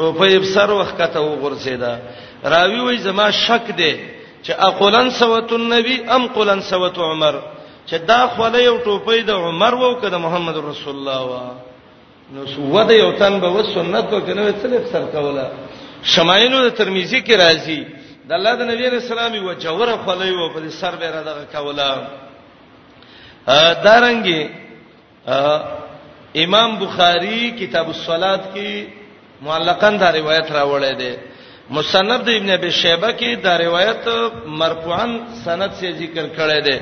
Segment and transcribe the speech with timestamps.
[0.00, 1.92] نو په ابصر وخته وغورځیدا
[2.52, 3.92] راوی وای زما شک دی
[4.44, 7.34] چې اقولن سوت النبی ام قولن سوت عمر
[7.88, 11.44] چې دا خوله یو ټوپې د عمر وو کده محمد رسول الله وا
[12.34, 15.46] نو سو د یو تن به وسنت وکنه تل ابصر کوله
[16.12, 17.80] شمایلو د ترمذی کې راځي
[18.28, 21.44] د الله د نبی رسول الله و جوره خوله یو په سر به را دغه
[21.52, 22.06] کوله
[23.84, 24.40] دارنګي
[26.44, 28.99] امام بخاری کتاب الصلات کې
[29.46, 31.12] معلقاً دا روایت راوړې ده
[31.76, 34.04] مصنف د ابن ابي شيبه کې دا روایت
[34.62, 35.10] مرفوعاً
[35.44, 36.80] سند سے ذکر کړې ده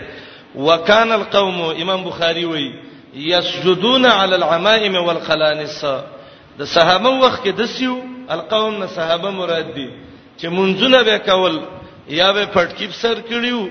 [0.66, 2.70] وکانه القوم امام بخاري وایي
[3.14, 5.80] يسجدون على العمائم والقلانس
[6.58, 7.96] د صحابه وخت کې دسیو
[8.36, 9.90] القوم نه صحابه مراد دي
[10.38, 11.60] چې منځونه به کول
[12.20, 13.70] یا به پټکیب سر کړیو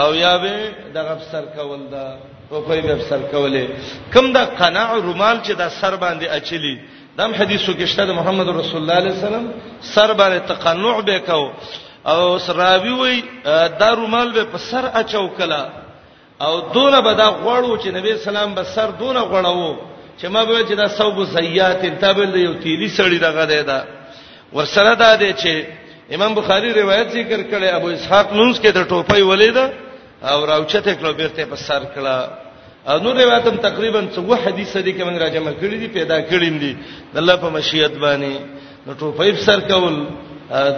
[0.00, 2.16] او یا به دغه سر کول دا
[2.50, 3.66] په کوئی به سر کولې
[4.14, 6.76] کوم دا قناع رومال چې دا سر باندې اچلی
[7.18, 9.46] دم حدیثو کې شته د محمد رسول الله علیه وسلم
[9.94, 11.50] سر باندې تقنع به کو
[12.10, 13.22] او سراوی وای
[13.80, 15.64] دا رومال به په سر اچو کلا
[16.40, 19.76] او دونه به دا غوړو چې نبی سلام به سر دونه غړاو
[20.22, 23.84] چې ما به چې دا صوب سیئات انتبل دی یو تیری سړی دغه دی دا
[24.52, 25.64] ورسره دا دی چې
[26.14, 29.68] امام بخاری روایت ذکر کړي ابو اسحاق نونس کې د ټوپۍ ولیدا
[30.22, 32.43] او راوچته کلو بیرته په سر کړه
[32.88, 36.72] نور روایتم تقریبا څو حدیث دي کوم راجمه کړی دي پیدا کړی دي
[37.14, 38.36] د الله په مشیت باندې
[38.86, 40.06] نو ټوپې سر کول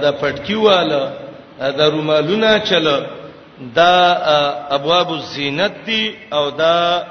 [0.03, 1.11] د پټکیواله
[1.79, 2.87] د رومالونه چل
[3.81, 3.97] دا
[4.79, 7.03] ابواب الزینت دي او دا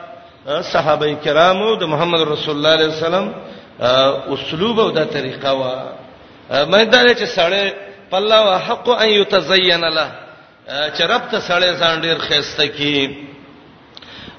[0.71, 3.29] صحابه کرامو د محمد رسول الله علیه وسلم
[4.37, 5.83] اسلوب او دا طریقه وا
[6.49, 7.73] مې دا چې سړی
[8.11, 10.11] پله حق ان یتزین له
[10.97, 12.97] چرپته سړی ځان ډیر خسته کی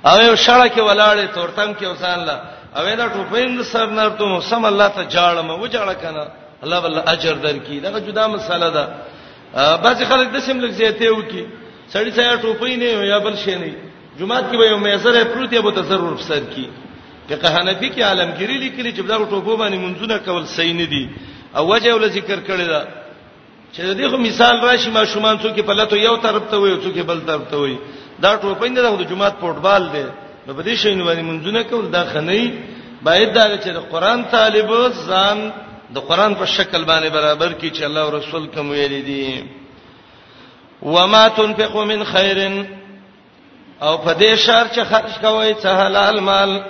[0.09, 2.37] او یو شړه کې ولاړې تورتم کې وسان لا
[2.79, 6.25] اوې دا ټوپین سر نار ته موسم الله ته جاړم و جاړه کنه
[6.65, 8.85] الله ول اجر درکې دا جدا مسله ده
[9.85, 11.45] بعض خلک د سیملک زیته وکي
[11.95, 13.73] سړی سړی ټوپې نه یا بل شي نه
[14.19, 16.67] جمعات کې به یو میسر پروت یا به تصرف سر کی
[17.29, 21.05] فقہ حنفی کې عالمگیری لیکلي چې دا ټوپو باندې منځونه کول صحیح نه دي
[21.57, 22.83] او وجه ول ذکر کړی دا
[23.75, 27.19] چې دغه مثال راشي ما شومان څوک په لته یو طرف ته وي څوک بل
[27.29, 27.79] طرف ته وي
[28.23, 30.05] دا ټوپین د جمعات فوټبال دی
[30.47, 32.45] نو په دې شی نه باندې منځونه کول دا خنۍ
[33.03, 34.69] باید دا چې د قران طالب
[35.09, 35.39] ځان
[35.95, 39.45] د قران په شکل باندې برابر کی چې الله او رسول کوم ویل دي
[40.83, 42.65] وما تنفقوا من خير
[43.83, 46.61] او په دې شار چې خرج کوی ته حلال مال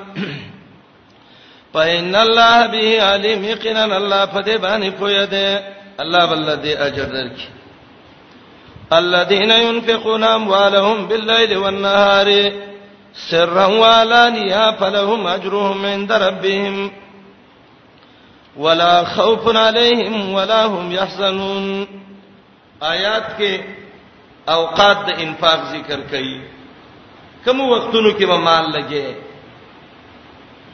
[1.73, 5.59] پاین الله به علیم یقینا الله په دې باندې پوی دی
[5.99, 7.56] الله بل دې اجر درکې
[8.93, 12.53] الذين ينفقون اموالهم بالليل والنهار
[13.31, 16.91] سرا وعلانية فلهم اجرهم عند ربهم
[18.57, 21.87] ولا خوف عليهم ولا هم يحزنون
[22.83, 23.61] آیات کې
[24.49, 26.41] اوقات د انفاق ذکر کړي
[27.45, 29.07] کوم وختونو کې به مال لګي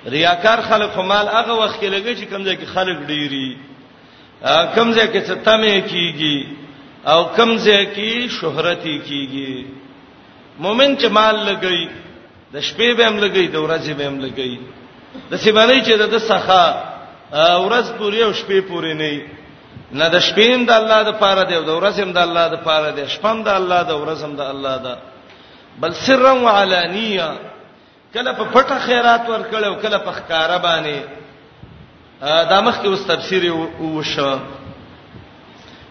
[0.06, 3.56] ریاکار خلک مال هغه وخت کې لګي چې کمزې کې خلک ډيري
[4.74, 6.61] کمزې کې ستمه کیږي
[7.10, 9.66] او کم ځکه شهرت کیږي
[10.58, 11.82] مؤمن چې مال لګي
[12.54, 14.54] د شپې به هم لګي د ورځې به هم لګي
[15.30, 16.66] د سیمانه چې د سخا
[17.66, 19.26] ورځ پوری او شپې پوری نه
[19.98, 22.90] نه د شپې د الله د پاره دی او د ورځې د الله د پاره
[22.96, 24.94] دی شپم د الله د ورځم د الله ده
[25.82, 27.28] بل سرا وعلانیه
[28.14, 30.98] کله په پټه خیرات ورکړ او کله په ښکارا باندې
[32.50, 33.42] دا مخکې اوس تفسیر
[33.80, 34.34] وشو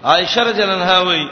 [0.06, 1.28] عائشه رضی الله عنها وایي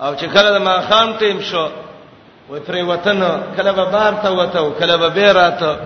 [0.00, 1.68] او چې کله ما خام تیم شو
[2.50, 3.20] و پرې وطن
[3.56, 5.76] کله به بار ته وته کله به بیراته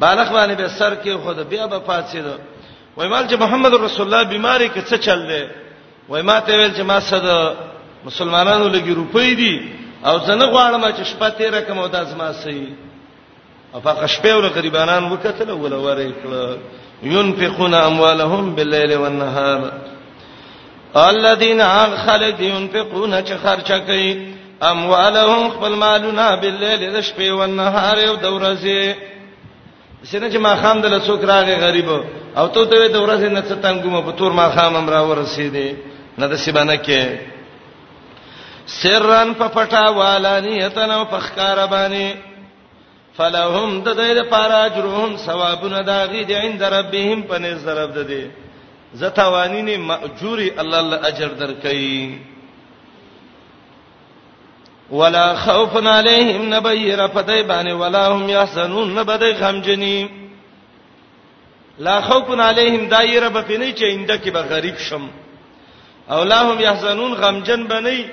[0.00, 2.24] بالغ باندې به سر کې خود بیا به پاتید
[2.96, 5.48] وای مال چې محمد رسول الله بیماری کې څه چل دی
[6.08, 7.56] وای ما ته ویل چې ما صد
[8.04, 9.72] مسلمانانو لګي روپۍ دي
[10.06, 12.74] او زنه غواړم چې شپه تیر کوم دا زما سي
[13.78, 16.46] افاق شپه ول غریبانان وکتل ول وره کړه
[17.02, 19.60] ينفقون اموالهم بالليل والنهار
[20.96, 21.60] الذين
[22.06, 24.10] خلق ينفقون چې خرچه کوي
[24.62, 28.76] اموالهم خپل مالونه بالليل د شپې او نهار او د ورځې
[30.10, 31.88] سینه چې ما خام د لڅوک راغی غریب
[32.38, 35.74] او ته ته د ورځې نه څه تنګم په تور ما خام امر ورسېدې
[36.18, 37.18] نه د سیبانه کې
[38.76, 42.33] سرن په پټا والانیتن او پخکار باندې
[43.18, 48.24] فلهم د دې لپاره اجرهم ثوابونه دا غي دي عند ربهم پنځ درب ده دي
[49.00, 52.08] زتاوانین ماجوري الله الله اجر درکې
[54.90, 60.08] ولا خوف عليهم نبير فتي باندې ولا هم يحزنون نبدای غمجنی
[61.78, 65.08] لا خوف عليهم دایره به پینې چې انده کې به غریب شم
[66.10, 68.04] او لا هم يحزنون غمجن بنئ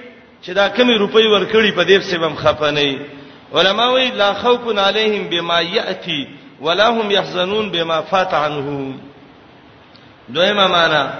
[0.45, 2.99] چې دا کمی روپۍ ورکړي په دې څه بم خپه نه
[3.59, 6.27] علماوی لا خوف علیهم بما یاتی
[6.61, 8.99] ولا هم يحزنون بما فات عنهم
[10.33, 11.13] دویمه معنا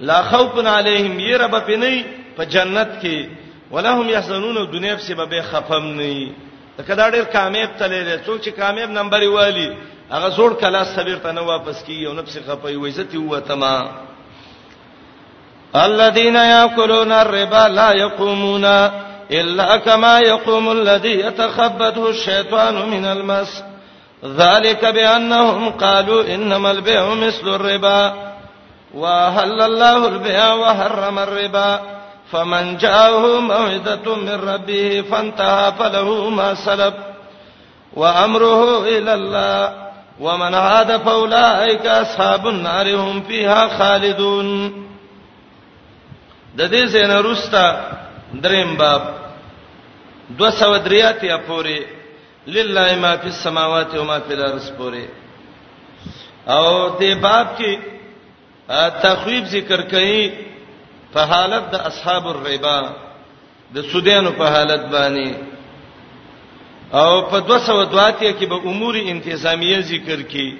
[0.00, 2.04] لا خوف علیهم یرب پنی
[2.36, 3.26] په جنت کې
[3.72, 6.26] ولا هم يحزنون دنیا په سبب خفم نه
[6.78, 9.72] دا کدا ډیر کامیاب تللې څوک چې کامیاب نمبر والی
[10.10, 13.88] هغه زوړ کلا صبر ته نه واپس کیږي او نفس خپي وایزت هو تمام
[15.74, 18.64] الذين ياكلون الربا لا يقومون
[19.30, 23.64] إلا كما يقوم الذي يتخبطه الشيطان من المس
[24.24, 28.14] ذلك بأنهم قالوا إنما البيع مثل الربا
[28.94, 31.80] وأهل الله البيع وحرم الربا
[32.32, 36.94] فمن جاءه موعظة من ربه فانتهى فله ما سلب
[37.94, 39.74] وأمره إلى الله
[40.20, 44.68] ومن عاد فاولئك اصحاب النار هم فيها خالدون
[46.56, 47.66] د دې زنه رستا
[48.32, 49.02] دریم باب
[50.38, 51.78] 203 ته پوره
[52.46, 55.08] لله ما فی السماوات و ما فی الارض پوره
[56.48, 57.78] او دې باب کې
[59.02, 60.30] تخویب ذکر کړي
[61.12, 62.80] په حالت د اصحاب الربا
[63.74, 65.34] د سودانو په حالت باندې
[66.96, 70.52] او په 202 ته کې به امور انتظامیه ذکر کړي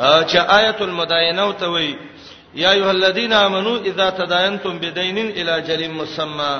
[0.00, 1.96] چې آیت المداینه او ته وایي
[2.54, 6.54] یا ایها الذین آمنو اذا تداینتم بدین الی جل مسمى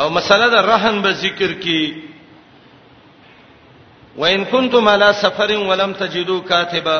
[0.00, 1.84] او مسله د رهن به ذکر کی
[4.16, 6.98] وان کنتم علی سفر ولم تجدوا کاتبا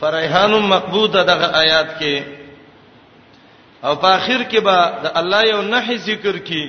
[0.00, 2.22] فریحان مقبوده دغه آیات کې
[3.86, 6.64] او په اخر کې به د الله یو نحی ذکر کی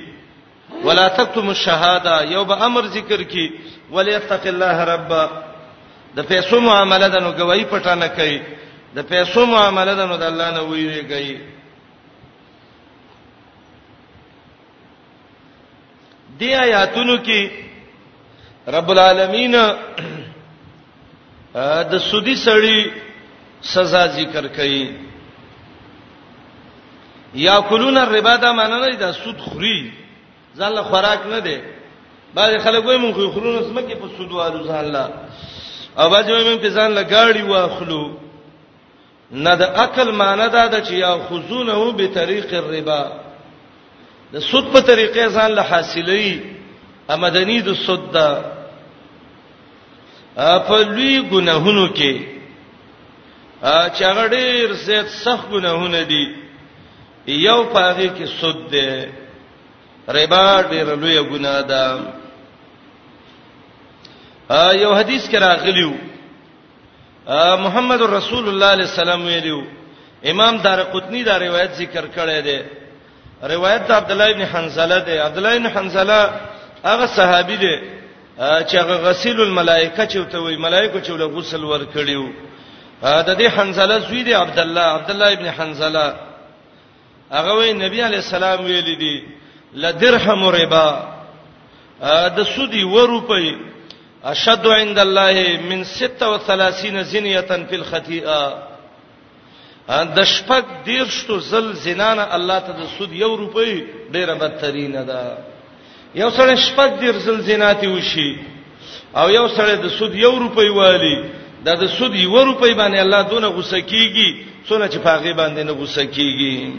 [0.84, 3.46] ولا تکتم الشهاده یو به امر ذکر کی
[3.92, 5.24] وليتق الله ربا
[6.16, 8.38] د پیسو معاملې د نو گواہی پټه نه کوي
[8.96, 11.30] د پیسو معاملې د نو د الله نه ویریږي
[16.40, 17.40] دی آیاتونو کې
[18.74, 19.54] رب العالمین
[21.92, 22.78] د سودی سړی
[23.74, 24.84] سزا ذکر کړي
[27.34, 29.92] یاکلون الربا دا معنی نه دا سود خوري
[30.56, 31.56] ځل خوراک نه دی
[32.34, 35.04] بعض خلک وایي مونږ خورونه سمکه په سود والو ځاله
[35.98, 38.04] او باز مومن په ځان لګاړي واخلو
[39.44, 43.02] نه د عقل معنی دا ده چې یا خذونه به طریق الربا
[44.32, 46.38] د سود په طریقې ځان له حاصلې
[47.10, 48.30] امدنی د سود دا
[50.36, 52.14] افلوی ګناهونو کې
[53.96, 56.24] چې هغه ډېر زیات سخت ګناهونه دي
[57.26, 59.08] یو پاره کې سود ده
[60.08, 61.98] ربا ډېر لوی ګناه ده
[64.54, 65.90] یو حدیث کې راغلیو
[67.64, 69.60] محمد رسول الله علیه السلام ویلو
[70.30, 72.58] امام دارقطنی دا روایت ذکر کړی دی
[73.48, 76.20] روایت عبد الله ابن حنزله دی عبد الله ابن حنزله
[76.84, 77.76] هغه صحابي دی
[78.38, 82.28] چې هغه غسیل الملائکه چوته وی ملائکه چې له غسل ور کړیو
[83.02, 86.14] د دې حنزله زوی دی عبد الله عبد الله ابن حنزله
[87.30, 89.22] هغه وی نبی علی السلام ویل دی
[89.74, 90.88] لدرهم ربا
[92.36, 93.71] د سودی و روپی
[94.24, 98.52] اشد عند الله من 36 زنیه فی الخطیئه
[99.88, 103.72] د شپږ دیرشتو زل زنانه الله ته د سود یو روپۍ
[104.14, 105.22] ډیره بدترینه ده
[106.14, 108.30] یو سره شپږ دیر زل زناتی وشي
[109.14, 111.16] او یو سره د سود یو روپۍ والی
[111.64, 114.28] دا د سود یو روپۍ باندې الله دونه غوسه کیږي
[114.68, 116.72] څونه چې پاغي باندې نه غوسه کیږي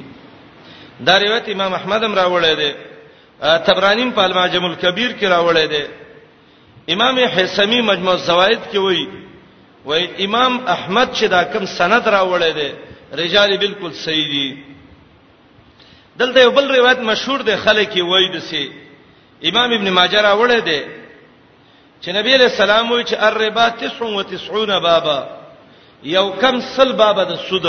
[1.05, 2.71] دا روایت امام احمد هم راوړی دی
[3.67, 5.83] تبرانیم په الماجم الکبیر کې راوړی دی
[6.91, 9.07] امام حسمی مجموع الزوائد کې وایي
[9.85, 12.69] وایي امام احمد چې دا کم سند راوړی دی
[13.23, 14.63] رجال بالکل صحیح دي
[16.17, 18.71] دلته یو بل روایت مشهور دی خلک وایي دسي
[19.51, 20.81] امام ابن ماجه راوړی دی
[22.01, 25.25] چې نبی له سلام وایي چې الربا 99 بابا
[26.03, 27.65] یو کم سل بابا د سود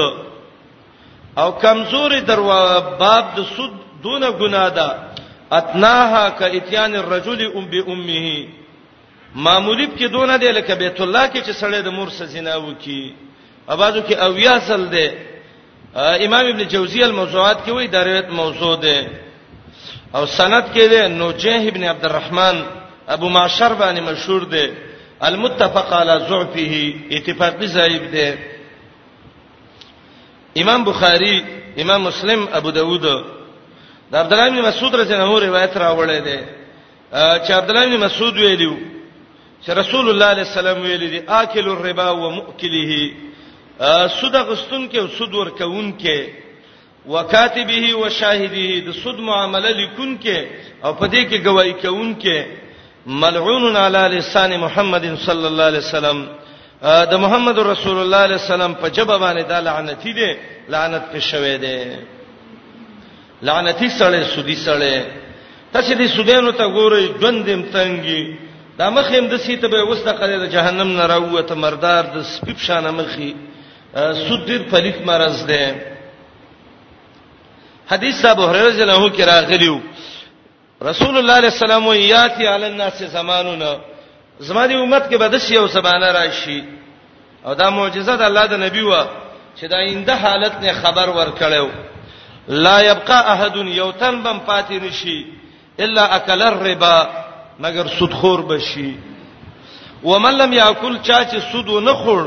[1.38, 3.70] او کمزوري دروا باب د سود
[4.02, 4.98] دونه ګناه ده
[5.52, 8.46] اتناها ک اتیان الرجل ام بامه
[9.34, 13.14] معمولی کې دونه دی لکه بیت الله کې چې سړی د مور سره زنا وکي
[13.70, 15.08] اوازو کې اویا سل دی
[16.26, 19.06] امام ابن جوزی الموضوعات کې وایي دا روایت موضوع ده
[20.14, 22.62] او سند کې ده نوجه ابن عبد الرحمن
[23.08, 24.70] ابو معشر باندې مشهور ده
[25.24, 28.38] المتفق على ضعفه اتفاقی ضعیف ده
[30.62, 31.44] امام بخاری
[31.80, 36.40] امام مسلم ابو داوود د عبد الله بن مسعود رضی الله عنه روایت راوړی ده
[37.46, 38.93] چې عبد الله بن مسعود ویلو
[39.66, 43.12] چې رسول الله علیه السلام ویل دي آکل الربا و مؤکله
[44.20, 46.20] سود غستون کې او سود ورکون کې
[47.08, 50.46] وکاتبه و شاهده د سود معامله لیکون کې
[50.84, 52.44] او په دې کې گواہی کون کې
[53.06, 56.24] ملعون علی لسان محمد صلی الله علیه وسلم
[57.10, 60.32] د محمد رسول الله علیه السلام په جبه باندې دا لعنتی دي
[60.68, 61.76] لعنت په شوي دي
[63.42, 65.04] لعنتی سره سودی سره
[65.72, 68.43] تاسو دې سودانو ته ګورئ ژوند دم تنګي
[68.78, 72.90] دا مخیم د سیته به وسته قره د جهنم نه راوته مردار د سپیب شانه
[72.90, 73.32] مخی
[74.28, 75.74] سود ډیر پلیت مرز ده
[77.90, 79.76] حدیث ابو هريره رضی الله عنه کې راغلیو
[80.82, 83.76] رسول الله علیه السلام یاتی علی الناس زمانونه
[84.40, 86.64] زمانی امت کې بدس یو سبانه راشي
[87.46, 89.04] او دا معجزه د الله د نبی و
[89.58, 91.68] چې دا انده حالت نه خبر ورکړیو
[92.48, 95.24] لا يبقى احد یوتن بم پاتې نشي
[95.78, 97.23] الا اکل الربا
[97.58, 98.96] مگر سودخور بشي
[100.04, 102.22] ومن لم یاکل چا چې سود نه خور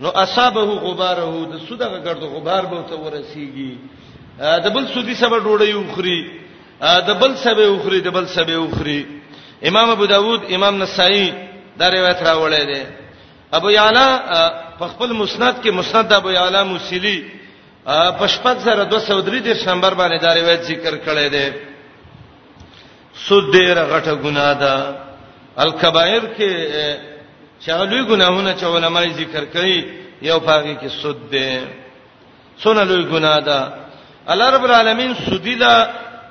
[0.00, 3.72] نو اصابه غباره د سود هغه ګرد غبار به ته ورسیږي
[4.40, 6.30] د بل سودی سبا ډوډۍ وخوري
[6.80, 9.06] د بل سبا وخوري د بل سبا وخوري
[9.68, 11.32] امام ابو داود امام نسائی
[11.78, 12.82] دا روایت راوړی دی
[13.52, 14.08] ابو یعلا
[14.78, 17.18] په خپل مسند کې مسند ابو یعلا موسیلی
[18.18, 21.50] پشپک زره 203 د شنبر باندې دا روایت ذکر کړی دی
[23.28, 24.74] سود ډیره غټه ګناه ده
[25.64, 26.50] الکبائر کې
[27.66, 29.78] شغلوی ګناهونه چې علماي ذکر کوي
[30.22, 31.66] یو پاږي کې سود ده
[32.62, 33.60] سونه لوی ګناه ده
[34.28, 35.88] الله رب العالمین سودی لا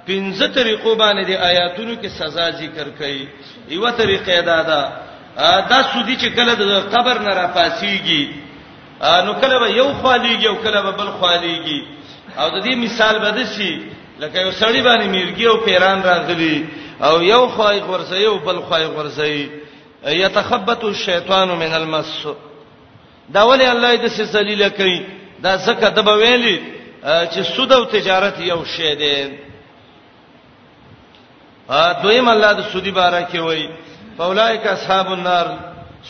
[0.07, 3.27] پنځه طریقو باندې د آیاتونو کې سزا ذکر کړي
[3.69, 4.81] یو طریقه دا ده
[5.69, 6.61] دا سودی چې کله د
[6.93, 8.23] قبر نه را پاسیږي
[9.25, 11.81] نو کله به یو خاليږي او کله به بل خاليږي
[12.39, 13.73] او د دې مثال بده شي
[14.19, 16.57] لکه یو سړی باندې میرګي او پیران راغلي
[17.01, 19.49] او یو خوای خورسي او بل خوای خورسي
[20.05, 22.25] یتخبط الشیطان من المس
[23.33, 25.01] دا ولی الله دې څه ذلیل کړي
[25.43, 26.61] دا زکه د بویلی
[27.03, 29.29] چې سود او تجارت یو شی دی
[31.69, 33.69] ا دویم الله د سودی باره کې وای
[34.17, 35.47] فاولائک اصحاب النار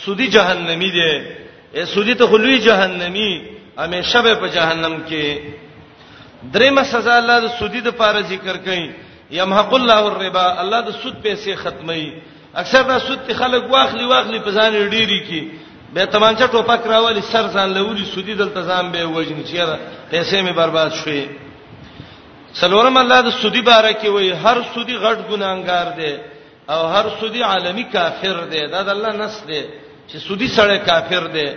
[0.04, 1.16] سودی جهنمی دی
[1.80, 3.42] ا سودی ته خلوی جهنمی
[3.78, 5.38] همیشه به په جهنم کې
[6.52, 8.90] درېمه سزا الله د سودی د پاره ذکر کړي
[9.30, 12.10] يمحق الله الربا الله د سود پیسې ختمي
[12.54, 15.42] اکثر دا سود ته خلک واخلي واخلي په ځان ډيري کې
[15.94, 19.76] به تمانچه ټوپک راوالي سر ځان لوري سودي دلته ځان به وژني چیرې
[20.10, 21.26] پیسې می برباد شوي
[22.54, 26.14] سلورم الله د سودی باره کې وای هر سودی غټ ګناګار دی
[26.68, 29.62] او هر سودی عالمی کافر دی دا د الله نس دی
[30.08, 31.48] چې سودی سره کافر دی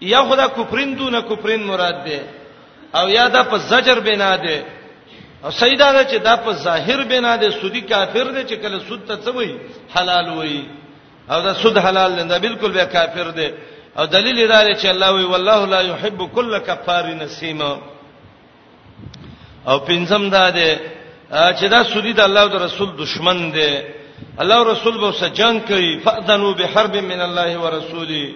[0.00, 2.18] یا خدا کوپرین دونه کوپرین مراد دی
[2.94, 4.58] او یا دا په زجر بنا دی
[5.44, 9.00] او سیدا دا چې دا په ظاهر بنا د سودی کافر دی چې کله سود
[9.08, 9.52] ته څه وای
[9.96, 10.62] حلال وای
[11.30, 13.48] او دا سود حلال نه بالکل به کافر دی
[13.98, 17.60] او دلیل دا دی چې الله وی والله لا يحب كل كفار نسیم
[19.70, 20.70] او پنځم دا دی
[21.32, 23.70] چې دا سودی د الله او د رسول دشمن دی
[24.38, 28.32] الله او رسول به سجن کوي فاذنوا بحرب من الله ورسوله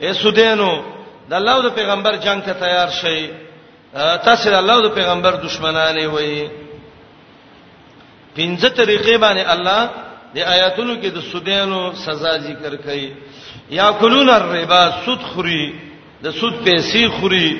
[0.00, 0.82] اے سودینو
[1.30, 3.45] د الله او د پیغمبر جنگ ته تیار شئ
[3.94, 6.50] تاسو د الله او پیغمبر دشمنانه وي
[8.36, 9.82] پنځه طریقې باندې الله
[10.34, 13.06] د آیاتونو کې د سودانو سزا ذکر کړي
[13.70, 15.64] یاکلون الربا سود خوري
[16.22, 17.50] د سود پیسې خوري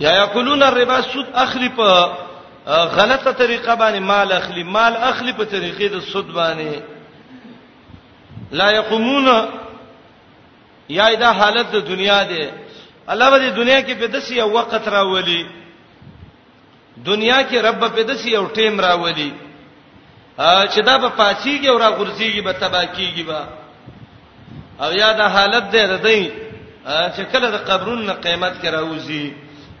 [0.00, 2.12] یا یاکلون الربا سود اخلي په
[2.66, 6.72] غلطه طریقه باندې مال اخلي مال اخلي په طریقې د سود باندې
[8.52, 9.48] لا یقومون
[10.88, 12.44] یا دا حالت د دنیا ده
[13.10, 15.44] الله به د دنیا کې په دسی یو وخت راولي
[17.06, 19.32] دنیا کې رب په دسی یو ټیم راولي
[20.72, 23.40] چې دا په پاتېږي او راغورځيږي به تبا کیږي به
[24.80, 26.30] او یا د حالت دې ردی
[27.14, 29.32] چې کله د قبرونو قیامت کې راوځي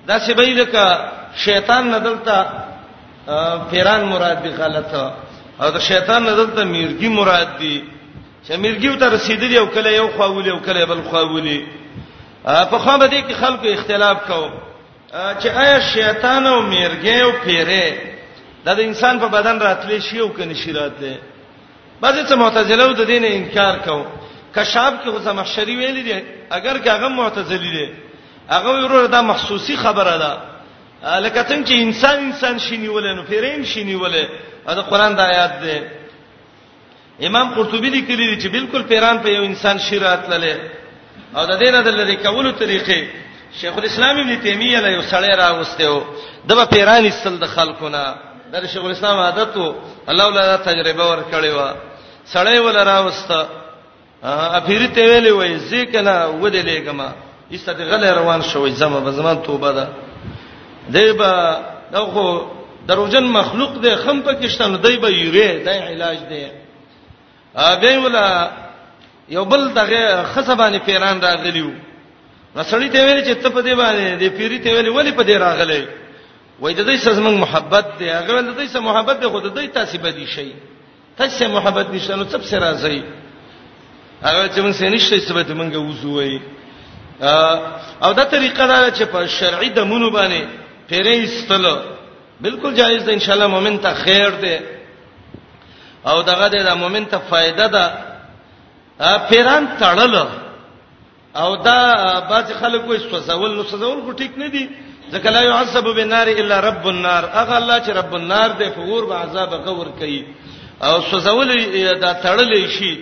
[0.06, 0.82] دا څه به لکه
[1.36, 2.36] شیطان ندلتا
[3.70, 5.14] پیران مراد دی غلطه
[5.60, 7.84] او د شیطان ندلتا میرګي مراد دی
[8.48, 11.66] چې میرګي وته رسیدلی او کله یو خواولي او کله بل خواولي
[12.42, 14.42] په خو به دې کې خلکو اختلاف کو
[15.40, 17.86] چې آیا شیطان او میرګې او پیره
[18.64, 21.14] دا د انسان په بدن راتلی شی او کني شی راته
[22.02, 24.04] بعضې څه معتزله د دین انکار کو
[24.54, 26.14] کشاب کې غوسه مخشری ویل دي
[26.50, 27.88] اگر که هغه معتزلی دي
[28.50, 30.30] هغه ورور دا مخصوصي خبره ده
[31.20, 34.14] لکه څنګه چې انسان انسان شینیول نو پیرین شینیول
[34.66, 35.90] دا قران د آیات ده
[37.26, 40.81] امام قرطبی لیکلی دی چې بالکل پیران په یو انسان شیرات لاله
[41.36, 43.00] او د دینه د لری کولو طریقې
[43.60, 45.96] شیخ الاسلام ابن تیمیه له یو سړی راوسته و
[46.48, 48.00] د په پیران استل د خلقونه
[48.52, 49.68] د شیخ الاسلام عادت وو
[50.10, 51.60] الله ولا تجربه ور کړی و
[52.34, 53.38] سړی ولا راوسته
[54.58, 56.00] افیری ته ویلې وای ځکه
[56.42, 57.08] ودې لګما
[57.50, 59.86] ایسته غلې روان شوې زما به زمان توبه ده
[60.94, 61.32] دیبا
[61.92, 62.50] دغه
[62.88, 66.42] دروژن مخلوق دی خم پکشتن دی به یوه دی علاج دی
[67.68, 68.26] ا به ولا
[69.36, 71.70] یو بل دغه خصبانی پیران راغلیو
[72.56, 75.36] رسړی ته ویل چې ته په دې باندې دې پیری ته ویل ولی په دې
[75.46, 75.86] راغلی
[76.60, 79.40] وای د دې سز موږ محبت دی هغه ول د دې سه محبت دی خو
[79.40, 80.52] د دې تاسو به دي شي
[81.18, 83.02] تاسو سه محبت نشته نو څه راځي
[84.26, 86.40] هغه چې موږ سنشته څه به موږ وزوي
[88.04, 90.42] او دا طریقه دا چې په شرعي دمونو باندې
[90.88, 91.66] پیری استل
[92.40, 94.60] بالکل جایز ده ان شاء الله مؤمن ته خیر ده
[96.06, 98.11] او دغه د مؤمن ته فائدہ ده
[98.98, 100.16] پیران تړل
[101.36, 101.82] او دا
[102.30, 104.66] بعض خلک وایي سوزول نو سوزول کو ټیک نه دي
[105.12, 109.04] ځکه لا يعذب بنار الا رب النار هغه الله چې رب النار دی په ور
[109.12, 110.24] به عذاب غور کوي
[110.88, 111.48] او سوزول
[112.00, 112.92] دا تړلې شي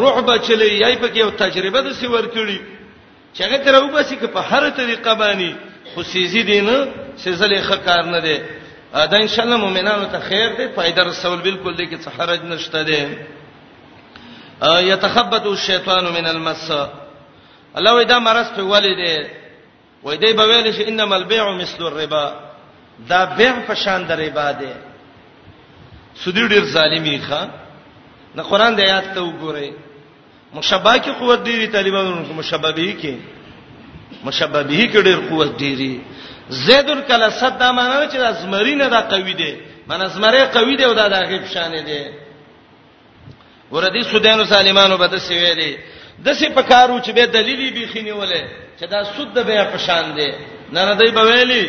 [0.01, 2.59] رعب چلی یای په کې یو تجربه د سی ورکړي
[3.33, 5.51] چې هغه تر وباسي که په هر طریقه باندې
[5.95, 6.67] خصيزي دین
[7.25, 8.37] سزلې خکار نه دی
[8.93, 12.41] دا ان شاء الله مؤمنانو ته خیر دی فائدہ رسول بالکل دی کې څه حرج
[12.43, 13.17] نشته دی
[14.87, 16.71] یتخبط الشیطان من المس
[17.75, 19.27] الله ودا مرض په والدې
[20.03, 22.33] وېدې به ویل شي انما البيع مثل الربا
[23.09, 24.69] دا بيع په شان د ربا دی
[26.23, 27.47] سودی ډیر ظالمی ښا
[28.35, 29.71] نه قران د آیات ته وګورئ
[30.53, 33.17] مشابه کې قوت ډیری طالبانو کې مشابهي کې
[34.23, 35.93] مشابهي کې ډیر قوت ډیری
[36.65, 39.53] زید الکلا صدا معنی چې ازمری نه دا قوی دی
[39.87, 42.03] من ازمری قوی دی او دا د غیب شان دی
[43.71, 45.71] وردی سودانو سالمانو بده سوي دی
[46.25, 48.43] د سې پکارو چې به دلیلی به خینیولې
[48.79, 50.31] چې دا سود به په شان دی
[50.73, 51.65] نه نه دی بویلی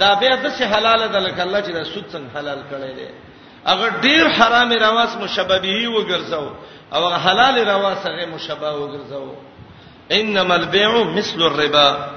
[0.00, 3.08] دا به د سې حلاله د لک الله چې دا سود څنګه حلال کړی دی
[3.72, 6.46] اگر ډیر حرام رواس مشببه وي وګرځاو
[6.92, 9.34] او حلال روا سره مشبه وګرځاو
[10.12, 12.08] انما البيع مثل الربا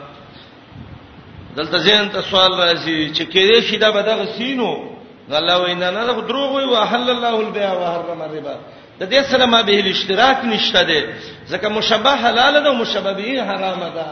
[1.55, 4.89] دلته ځین ته سوال راځي چې کېدې شي دا به دغه سینو
[5.31, 8.55] الله وینا نه دروغ وي وحل الله البيع وحرم الربا
[8.99, 11.13] د دې سره ما به الاشتراک نشته ده
[11.49, 14.05] ځکه مشبه حلال ده او مشبه به حرام ده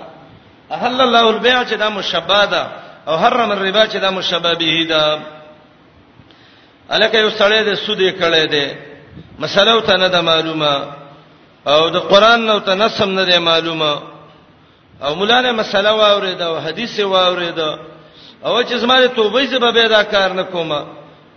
[0.72, 2.68] احل الله البيع چې دا مشبه ده
[3.08, 5.20] او حرم الربا چې دا مشبه به ده
[6.92, 8.93] الکه یو سړی د سودې کړي ده
[9.40, 10.72] مسله ته نه ده معلومه
[11.68, 13.94] او د قران نو ته نسم نه ده معلومه
[15.04, 17.60] او مولانا مسله واورید او حدیث واورید
[18.46, 20.82] او چې زما توبې زبه به دا کار نه کومه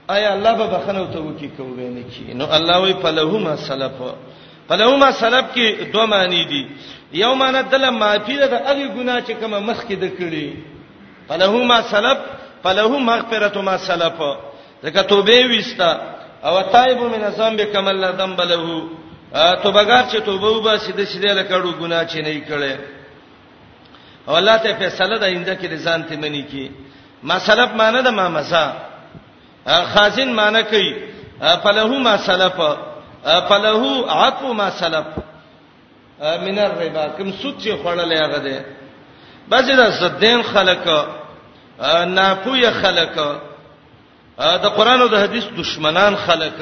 [0.08, 3.92] آیا الله به بخنه ته وکی کوی نه کی نو الله وی فلهما سلف
[4.68, 6.66] فلهما سلف کې دوه معنی دي
[7.12, 10.48] یو معنی دله معافی ده د هغه ګناه چې کومه مخ کې د کړی
[11.28, 12.18] فلهما سلف
[12.64, 14.12] فلهما مغفرت ما سلف
[14.84, 16.15] ځکه توبې وستا
[16.46, 18.82] او تایب من ذنب کما لا ذنب له
[19.62, 22.74] توبګار چې توبه وبا سیده سیده لکړو ګناه چې نه کړي
[24.28, 26.70] او الله ته فیصله د اینده کې رضان ته منی کی
[27.22, 28.64] ما سلف معنی د ما مسا
[29.94, 30.94] خازن معنی کوي
[31.62, 32.52] فلهو ما سلف
[33.48, 35.06] فلهو عفو ما سلف
[36.20, 38.64] من الربا کوم سود چې خړلې هغه ده
[39.48, 40.86] بعضی د زدین خلک
[42.06, 43.18] ناپوی خلک
[44.64, 46.60] د قران او د حدیث دشمنان خلک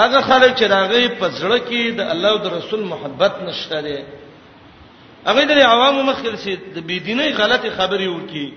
[0.00, 4.04] هغه خلک چې راغی په زړه کې د الله او د رسول محبت نشته لري
[5.28, 8.48] هغه د عوامو مخکې سي د بيدینۍ غلطي خبري وکي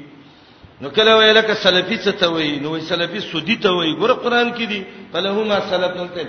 [0.82, 4.47] نو کله ویل ک سلفي څه ته وای نو سلفي سودي ته وای ګور قران
[4.58, 4.82] کې دي
[5.13, 6.21] فلهما سلف نو ته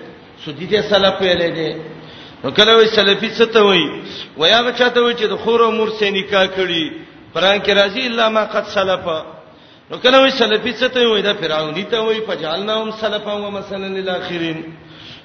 [0.44, 1.70] سودي ته سلف ویلې دي
[2.44, 3.84] نو کله وی سلفي څه ته وای
[4.38, 6.84] ویا غ چاته وای چې د خور او مور سې نکاح کړي
[7.34, 9.31] قران کې راځي الا ما قد سلفه
[9.92, 13.86] نو کله وې سلفي څه ته وې دا فراونی ته وې پجالناهم سلفا و مثلا
[13.96, 14.62] للاخرین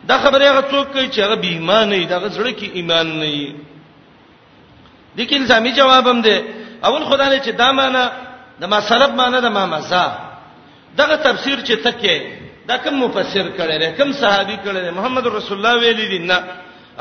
[0.09, 3.07] دا خبره هغه څوک کوي چې هغه بې ایمان نه دی دا زړه کې ایمان
[3.21, 3.55] نه دی
[5.17, 6.35] دګ الزامي جواب هم دی
[6.87, 8.03] اول خدای نه چې دا معنا
[8.59, 10.05] د ما سلف معنا د ما مزا
[10.99, 12.17] دغه تفسیر چې تکې
[12.69, 16.43] دا کوم مفسر کړي لري کوم صحابي کړي لري محمد رسول الله ویلي دي نه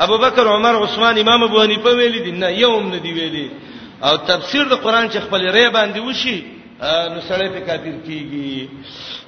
[0.05, 3.47] ابو بکر عمر عثمان امام ابو حنیفه ویلي دي نه یوم نه دی ویلي
[4.03, 6.39] او تفسیر د قران چې خپل ری باندې وشي
[6.81, 8.69] نو سړی په کافر کیږي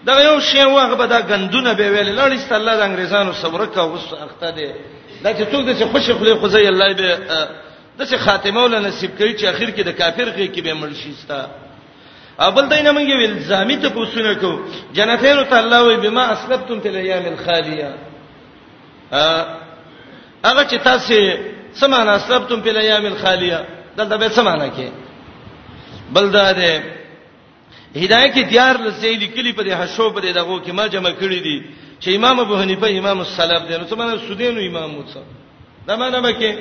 [0.06, 3.66] دا یو شی واغ به دا غندونه به ویل لړ است الله د انګريزانو صبر
[3.66, 4.70] کا اوس اخته دي
[5.24, 7.18] دا چې څوک د خوشی خلې خدای الله به
[7.98, 11.14] د څه خاتمه ول نصیب کوي چې اخر کې د کافر غي کې به مرشي
[11.24, 11.40] ستا
[12.50, 14.52] ابل دینه موږ ویل زامي ته پوښتنه کو
[14.94, 17.92] جنتیرو ته الله وي بما اسلبتم تل ایام الخالیه
[20.44, 21.20] هغه چې تاسو
[21.82, 23.66] سمانه اسلبتم په ایام الخالیه
[23.98, 24.92] دلته به سمانه کې
[26.14, 26.72] بلدا ده
[27.96, 31.40] هدايه کې دیار لسی لیکلي په دې حشو په دې دغه کې ما جمع کړی
[31.46, 31.58] دي
[32.02, 35.20] چې امام ابو حنیفه امام السلف دی نو څه معنی سودینو امام موسی
[35.88, 36.52] دا معنی به کې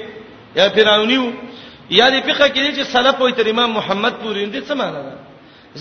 [0.56, 1.24] یا فرعونیو
[1.90, 5.16] یا دې فقہ کې چې سلف وي تر امام محمد پورې دې څه معنی ده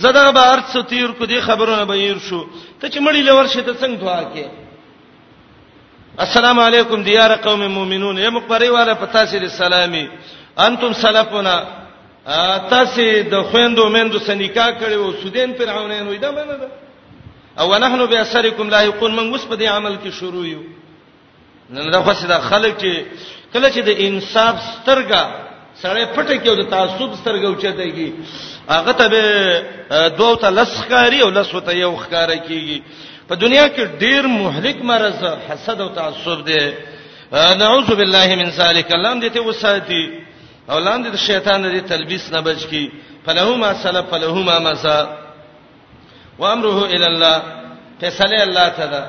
[0.04, 2.42] زدا به ارڅ تیر کو دې خبرونه به ير شو
[2.80, 4.46] ته چې مړی لور شي ته څنګه دعا کې
[6.26, 10.08] السلام علیکم دیار قوم مومنون یا مقبره والا پتا سي سلامي
[10.60, 11.56] انتم سلفنا
[12.72, 16.68] تاسو د خويندو مندو سنیکا کړو سودین فرعونین وې دا منه ده
[17.60, 20.62] او نحنو بیاسرکم لا یقون من وس په دې عمل کې شروع یو
[21.70, 23.04] نن دا خو سیدا خلک چې
[23.54, 25.22] کله چې د انصاف سترګه
[25.84, 28.12] سړی پټه کې او د تعصب سترګه اوچتایږي
[28.70, 32.82] هغه ته به دوه ته لسخاري او لسو ته یو خاره کیږي
[33.28, 36.63] په دنیا کې ډیر مهلک مرز حسد او تعصب دی
[37.34, 40.06] نعوذ بالله من ذلک الله دې ته وساتي
[40.75, 42.86] اولان د شیطان د تلبیس نه بچ کی
[43.25, 44.99] فلهما سلف فلهما مسا
[46.41, 47.38] وامره الى الله
[48.01, 49.01] فیصله الله تعالی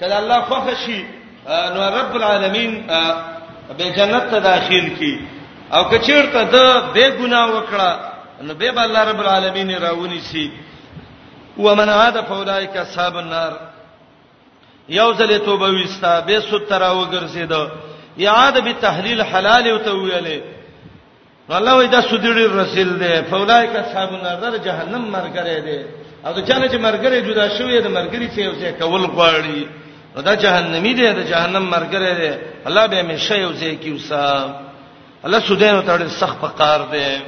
[0.00, 1.02] کله الله فخشی
[1.74, 2.72] نو رب العالمین
[3.78, 5.14] به جنت ته داخل کی
[5.74, 6.56] او کچیرته د
[6.96, 7.90] بے ګناه وکړه
[8.46, 10.50] نو به الله رب العالمین راونی سي
[11.58, 13.52] ومن عاد فاولئک اصحاب النار
[14.88, 17.68] یوزل توبه وستا به ستر او ګرځیدو
[18.18, 20.44] یاد به تحلیل حلال او تویله
[21.50, 25.78] الله وای دا سودړي رسول دی فولای کا صاحب نظر جهنم مرګره دی
[26.26, 29.66] او دا چانه چې مرګره جدا شوی دی مرګري څه یو څه کول غواړي
[30.24, 32.32] دا جهنمی دی دا جهنم مرګره دی
[32.66, 34.50] الله به مې شی یو څه کیو صاحب
[35.24, 37.20] الله سودین ته سخت فقار دی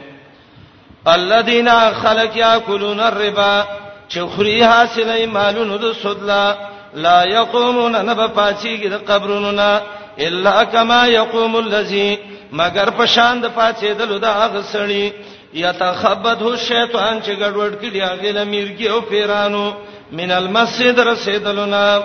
[1.08, 1.70] الذين
[2.02, 3.64] خلق ياكلون الربا
[4.08, 6.56] چخري حاصلې مالونو د سودلا
[6.94, 9.80] لا يقومون نبا پاتېږي د قبرونو نه
[10.18, 12.18] الا كما يقوم الذي
[12.52, 15.12] مگر په شان د پاتې دلو دا غسړي
[15.54, 19.72] یتخبده شیطان چې ګډوډ کړي هغه لمیرګي او پیرانو
[20.12, 22.00] من المسجد رسیدلنا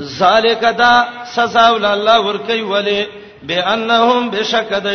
[0.00, 3.04] ذالک دا سزا ول الله ور کوي ولی
[3.42, 4.86] بانهم بشکد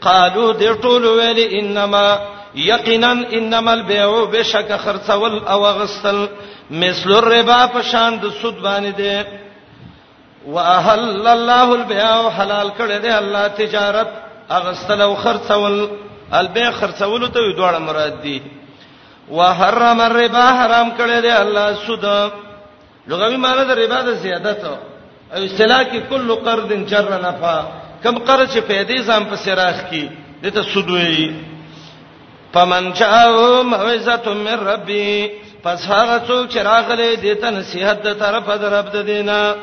[0.00, 2.16] قالو د ټول ویل انما
[2.54, 6.26] یقینا انما البيع بشک خرڅول او غسل
[6.70, 9.42] مثل الربا په شان د سود باندې ده
[10.46, 14.08] واحل الله البيع حلال کړی دی الله تجارت
[14.50, 15.78] اغستل او خرڅول
[16.32, 18.38] البيع خرڅول ته دوړ مراد دی
[19.30, 22.04] وحرم الربا حرام کړی دی الله سود
[23.08, 24.76] لغوی معنی د ربا د زیادت او
[25.44, 27.56] اصطلاح کې کل قرض جر نفع
[28.02, 30.08] کم قرض چې پیدې ځم په سراخ کې
[30.42, 31.32] دته سود وي
[32.52, 35.30] پمن چاو موعظه من ربي
[35.64, 39.54] پس هغه څوک چې راغلي دته نصيحت د طرفه دربد دینه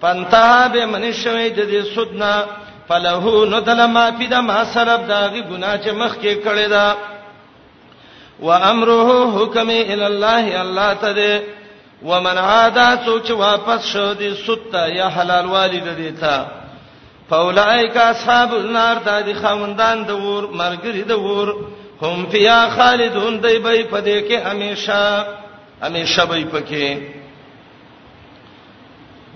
[0.00, 2.44] پنته به منشوي د دې سودنا
[2.88, 6.94] فلهو ندل ما فی د ما سرب داغي ګنا چې مخ کې کړی دا
[8.40, 11.42] و امره حکم ال الله الله ته
[12.02, 16.46] ومن عاد سوچ واپس شو دي ستا یا حلال والد دي تا
[17.30, 21.48] فاولائک اصحاب النار ته دي خوندان د ور مرګری د ور
[22.02, 25.26] هم فیا خالدون دی به پدې کې همیشه
[25.82, 27.16] همیشه به پکې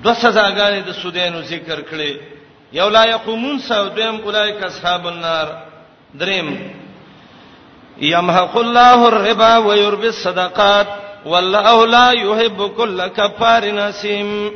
[0.05, 2.13] دوه سزاګانې د سودینو ذکر کړې
[2.73, 5.47] یو لا یقومون سو دویم اولایک اصحاب النار
[6.21, 6.49] دریم
[8.13, 10.87] یمحق الله الربا ويربي الصدقات
[11.27, 14.51] والله لا يحب كل كفار نسيم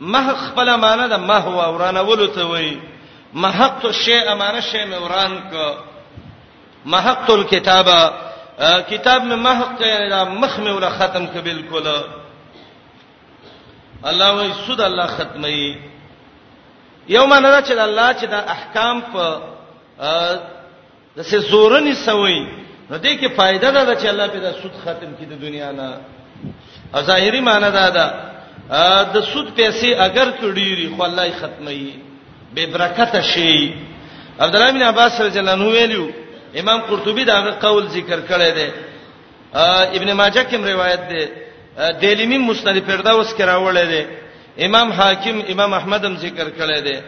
[0.00, 2.78] محق بلا معنا ده محو ورانه ولته وی
[3.34, 5.74] محقت الشيء امانه شی مې وران کو
[6.84, 8.10] محقت الكتابه
[8.90, 11.86] کتاب مې محق کړه مخ مې ولا ختم ک بالکل
[14.08, 15.76] الله وای سود الله ختمي
[17.16, 19.24] یوم نه چې الله چې د احکام په
[21.16, 22.40] د سه زورنی سوي
[22.90, 25.88] نو دې کې فائدہ ده چې الله په دا سود ختم کړي د دنیا نه
[27.08, 28.06] ظاهري معنی دا ده
[29.14, 31.94] د سود پیسې اگر کډيري خو الله یې ختمي
[32.54, 33.74] به برکت شي
[34.40, 36.04] عبد الله بن عباس رضی الله عنه ویلو
[36.60, 38.68] امام قرطبي دا قول ذکر کړی دی
[39.96, 41.22] ابن ماجه کوم روایت ده
[41.76, 44.06] دلیمی مسند فردوس کې راوړل دي
[44.66, 46.98] امام حاکم امام احمدم ذکر کړی دی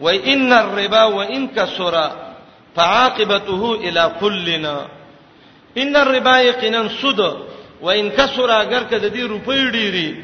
[0.00, 2.06] و ان الربا و ان کسرا
[2.76, 4.86] فعاقبته الى كلنا
[5.78, 7.20] ان الربا یقینا سود
[7.82, 10.14] و ان کسرا اگر کده دی روپی ډیری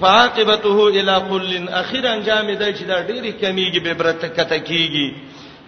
[0.00, 5.14] فعاقبته الى كل اخر انجام دی چې دا ډیری کمیږي به برته کته کیږي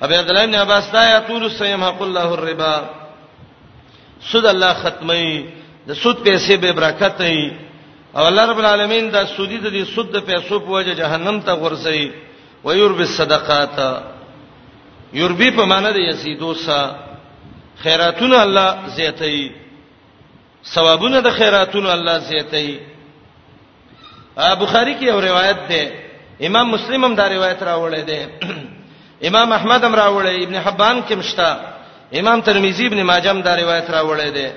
[0.03, 2.75] ابي عبد الله بن عباس دا یا طول سیم حق الله الربا
[4.33, 7.53] سود الله ختمي د سود پیسې به برکت وي
[8.19, 11.53] او الله رب العالمین دا سودی د دې سود د پیسو په وجه جهنم ته
[11.55, 12.13] ورسي
[12.65, 13.79] ويور بالصدقات
[15.13, 16.81] یوربی په معنی د یزيدو سا
[17.83, 19.53] خیراتونه الله زیاتوي
[20.75, 22.77] ثوابونه د خیراتونو الله زیاتوي
[24.37, 25.83] بخاری کې یو روایت ده
[26.47, 28.21] امام مسلم هم دا روایت راوړی دی
[29.29, 31.51] امام احمد هم راوړی ابن حبان کې مشتا
[32.15, 34.49] امام ترمذی ابن ماجه هم دا روایت راوړی دی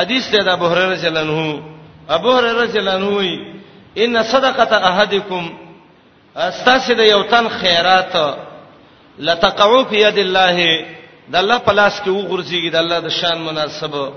[0.00, 1.62] حدیث ته د ابو هريره رضی الله عنه
[2.08, 3.34] ابو هريره رضی الله عنه وي
[4.04, 5.50] ان صدقه احدکم
[6.36, 8.14] استاسد یو تن خیرات
[9.18, 10.58] لتقعو فی ید الله
[11.32, 14.10] د الله په لاس کې وګرځيږي د الله د شان مناسب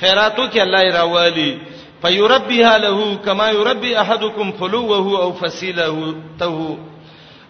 [0.00, 1.58] خیراتو کې الله یې راوالي
[2.02, 6.76] فیربیها له کما یربی احدکم فلوه او فسیله ته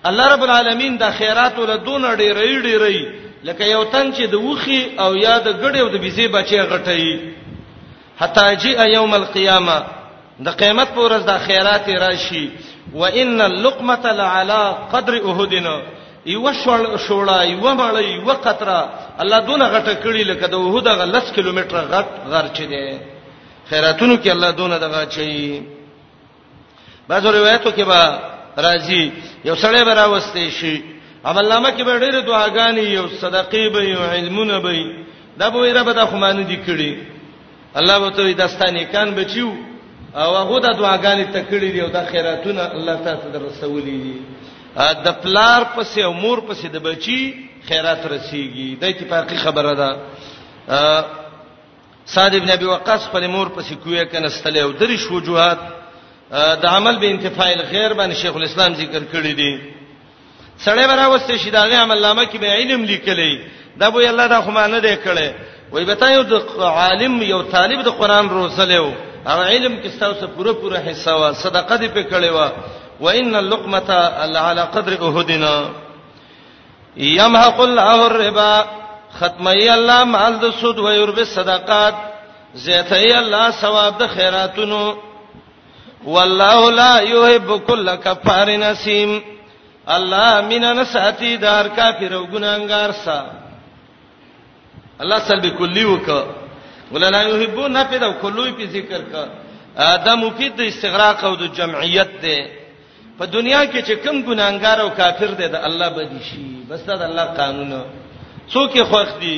[0.06, 4.96] الله رب العالمین دا خیرات له دون ډیرې ډیرې لکه یو تن چې د وخي
[4.98, 7.30] او یا د ګډي او د بيزي بچي غټي
[8.18, 9.82] حتا جاء يوم القيامه
[10.42, 12.50] د قیامت پر ورځ د خیرات راشي
[12.94, 15.76] وان اللقمه لعلى قدر احدنا
[16.26, 18.80] یو شول شوړا یو مړ یو قطره
[19.22, 22.98] الله دونه غټه کړی لکه د وحود غلس کیلومتره غټ غر چي دي
[23.70, 25.62] خیراتونو کې الله دونه دغه چي
[27.08, 28.02] بعضو روایتو کې با
[28.58, 29.10] راځي
[29.44, 30.74] یو سړی به راوستي شي
[31.24, 34.92] عمل نامه کې به ډېر دعاګانې او صدقې به او علمونه به
[35.38, 36.92] دا به رب د خمانه دي کړی
[37.76, 39.50] الله به ته داستانې کان بچیو
[40.16, 44.16] او هغه د دعاګانې تکړې دي او د خیراتونه الله تعالی ته رسولې دي
[45.04, 49.90] د پلار پسې او مور پسې د بچی خیرات رسیږي د اتفاقی خبره ده
[52.06, 55.58] صاد ابن ابي وقاص پر مور پسې کوی کنه ستلې او درې شوجوهات
[56.62, 59.77] د عمل به انتفاع الخير باندې شیخ الاسلام ذکر کړی دی
[60.66, 63.44] سړی براوسته شي داغه عمل نامه کې به علم لیکلی
[63.80, 65.28] دا به الله دا خو مانه دی کړي
[65.72, 68.90] وای به تا یو د عالم یو طالب د قران روزلېو
[69.30, 72.50] او علم کې ستاسو پوره پوره حصہ وا صدقه دې په کړي وا
[73.00, 73.92] وان اللقمه
[74.38, 75.68] على قدر احدنا
[76.96, 78.64] يمحق الله الربا
[79.20, 81.94] ختمي الله مال د سود و يربي صدقات
[82.54, 84.96] زيتي الله ثواب د خیراتونو
[86.04, 89.22] والله لا يحب كل كفار نسيم
[89.96, 93.18] الله مینن ساتي دار کافر او ګناګار سا
[95.02, 96.08] الله سلب کلی وک
[96.92, 99.24] ولنا یحبون فی دو کلوی په ذکر کا
[100.06, 102.40] دا مفید د استغراق او د جمعیت دی
[103.18, 106.94] په دنیا کې چې کم ګناګار او کافر دی د الله بدی شي بس دا
[106.96, 107.72] د الله قانون
[108.52, 109.36] څوک خوښ دي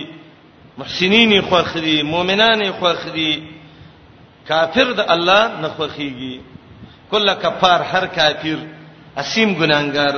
[0.79, 3.43] محسنین خوښ دي مؤمنان خوښ دي
[4.49, 6.41] کافر د الله نه خوخيږي
[7.11, 8.59] کله کفار هر کافر
[9.17, 10.17] اسیم ګناګار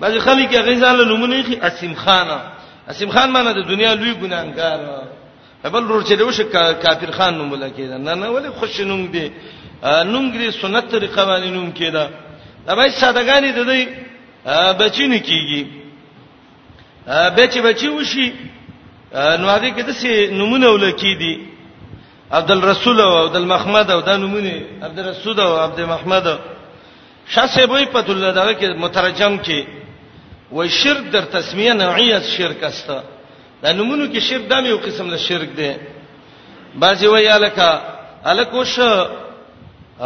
[0.00, 2.28] بعض خلک هغه ځاله نمونه خي اسیم خان
[2.90, 4.78] اسیم خان معنی د دنیا لوی ګناګار
[5.72, 6.44] بل ور چې دوی
[6.84, 9.26] کافر خان نوم ولکې نه نه ولې خوش نوم دی
[10.12, 12.04] نوم ګری سنت طریقه باندې نوم کېدا
[12.66, 13.82] دا به سادهګانی د دوی
[14.80, 15.62] بچینه کیږي
[17.36, 18.28] بچي بچي وشي
[19.40, 21.34] نو هغه کې د سي نمونه ولکې دي
[22.32, 26.38] عبد الرسول او عبد المحمد او د نمونه عبد الرسول او عبد محمد او
[27.34, 29.60] شاسه وی په الله دغه کې مترجم کې
[30.52, 32.88] وای شرک در تسمیه نوعیت شرک است
[33.62, 35.70] دا نمونه کې شرک دامه یو قسم له شرک دی
[36.82, 37.70] بازی وای الکا
[38.24, 38.78] الکوش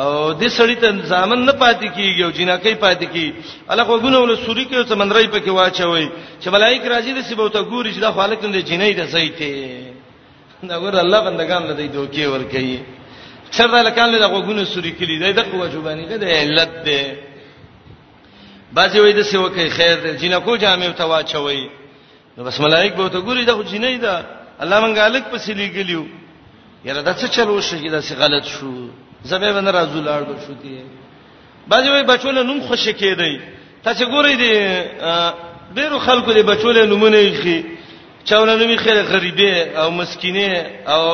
[0.01, 3.35] او دې سړی ته ځامن نه پاتې کیږي او جناکې پاتې کی
[3.71, 6.09] الله خو غونه ول سوري کې سمندرای پکې واچوي
[6.41, 9.51] چې ملائک راځي د سبوته ګوري چې د خالق دې جنې د زیته
[10.63, 12.79] دا ګور الله بندگان له دې دوکي ور کوي
[13.51, 17.03] شر دلکان له غوګونو سوري کلی دی د قوجبانی غد علت دی
[18.73, 21.63] بعضی وې د سیو کې خیر دی جنکو جامع توا چوي
[22.39, 24.25] نو بسم الله یک به ته ګوري د خو جنې دا
[24.63, 26.05] الله مونږه الک پسې لګلیو
[26.85, 28.75] یاره دا څه چلو شي دا څه غلط شو
[29.25, 30.83] زبې باندې راځو لاړ به شو دی
[31.69, 33.39] بعضی وې بچول نوم خوشی کېدی
[33.85, 34.83] تاسو ګورئ دی
[35.75, 37.65] ډیرو خلکو دی بچول نومونه یې خي
[38.25, 41.05] چاونه نومي خیر غریبې او مسکینه او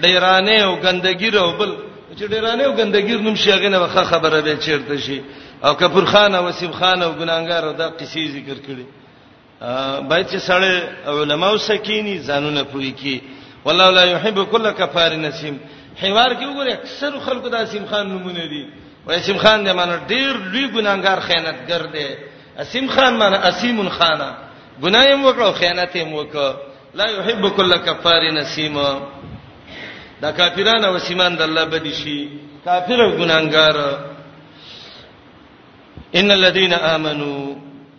[0.00, 1.72] ډیرانه او ګندګی رو بل
[2.16, 5.22] چې ډیرانه او ګندګی نوم شي هغه نه واخه خبره به چیرته شي
[5.64, 8.86] او کفر خان او وسیم خان او ګناګار دا قصې ذکر کړي
[10.08, 13.20] باید چې سړی علما او سکینی ځانونه پوي کی
[13.64, 15.58] والله لا يحب كل كفار نسیم
[16.02, 18.64] حوار کې وګوره اکثر خلکو د اسیم خان نمونه دي
[19.06, 22.06] واسیم خان دې معنی ډیر لوی ګناګار خیانتګر دی
[22.58, 24.32] اسیم خان معنی اسیم خانہ
[24.82, 26.54] ګنایم وکړو خیانت یې وکړو
[26.94, 28.78] لا يحب كل كفار نسیم
[30.22, 32.18] دا کافرانو وسیمان د الله بدی شي
[32.66, 33.76] کافر او ګناګار
[36.18, 37.44] ان الذين امنوا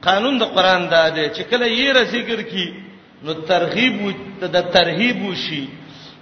[0.08, 2.66] قانون د قران دا دی چې کله یې ذکر کی
[3.24, 3.98] نو ترغیب
[4.56, 5.64] د ترهیب وشي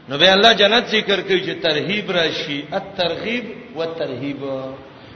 [0.09, 4.39] نو به الله جنت ذکر کوي چې ترهیب راشي الترغیب والترهیب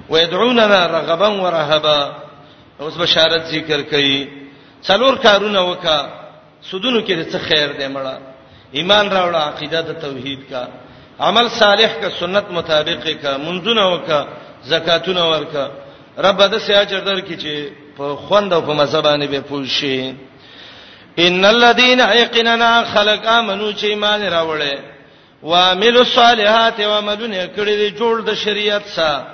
[0.09, 1.99] ويدعوننا رغبا ورهبا
[2.81, 4.27] اوس بشارت ذکر کوي
[4.87, 5.97] څلور کارونه وکا
[6.69, 8.34] سودونو کې څه خیر دی مړه
[8.71, 10.63] ایمان راوړه عقیده د توحید کا
[11.27, 14.19] عمل صالح کا سنت مطابق کا منځونه وکا
[14.71, 15.65] زکاتونه ورکا
[16.25, 17.53] رب د سي اجر درکې چې
[17.97, 20.13] په خوند او په مزبانه به پوه شي
[21.25, 24.75] ان الذين يقيننا خلق امنو چې ایمان راوړې
[25.43, 29.25] وعملوا الصالحات وعملونه کړې دي جوړ د شریعت سره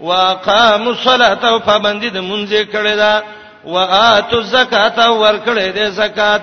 [0.00, 3.22] وقاموا الصلاه او پابندي د مونږه کړې ده
[3.64, 6.42] واتوا الزکات او ورکړې ده زکات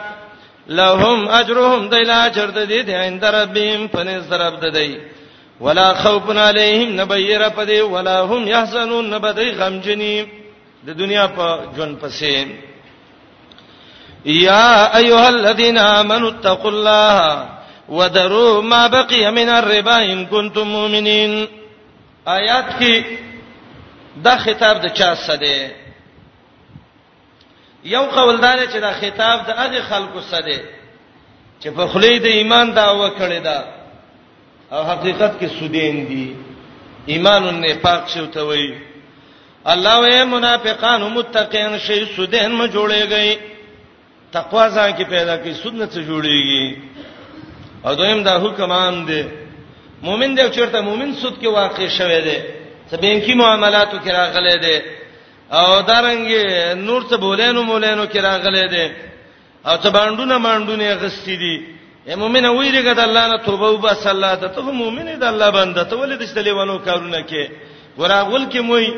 [0.69, 4.97] لهم اجرهم دایلا اجر د دې د عند ربهم پنځ رب د دی
[5.67, 10.25] ولا خوف علیهم نبیر پدې ولا هم یحزنون نبدای غمجنی
[10.87, 11.45] د دنیا په
[11.77, 12.47] جون پسې
[14.25, 17.49] یا ایها الذین آمنوا اتقوا الله
[17.89, 21.45] وذروا ما بقي من الربا ان کنتم مؤمنین
[22.25, 23.03] آیات کې
[24.23, 25.67] دا خطاب د چا سره دی
[27.83, 30.61] یو قوالدار چې دا خطاب د هغه خلکو سره دی
[31.61, 33.63] چې په خلی د ایمان داوا کړی دا
[34.71, 36.35] او حقیقت کې سودین دي
[37.07, 38.75] ایمان نفاق شو ته وایي
[39.67, 43.37] الله وې منافقان متقین شي سودین ما جوړيږي
[44.31, 46.77] تقوا ځان کې پیدا کی سنت څخه جوړيږي
[47.85, 49.23] او دویم دا حکم عام دی
[50.01, 52.37] مؤمن دی چیرته مؤمن سود کې واقع شوه دی
[52.91, 54.79] څه بینکی معاملاتو کې راغلي دی
[55.51, 58.87] او دارنګي نور ته بولینو مولینو کې راغلي دي
[59.65, 61.55] او ته باندونه باندونه غستی دي
[62.07, 65.49] اے مؤمنه ویریګه د الله نه توبه او بس الله ته ته مؤمنه د الله
[65.49, 67.51] بنده ته ولې دشتلې ونه کارونه کې
[67.97, 68.93] وراغول کې موي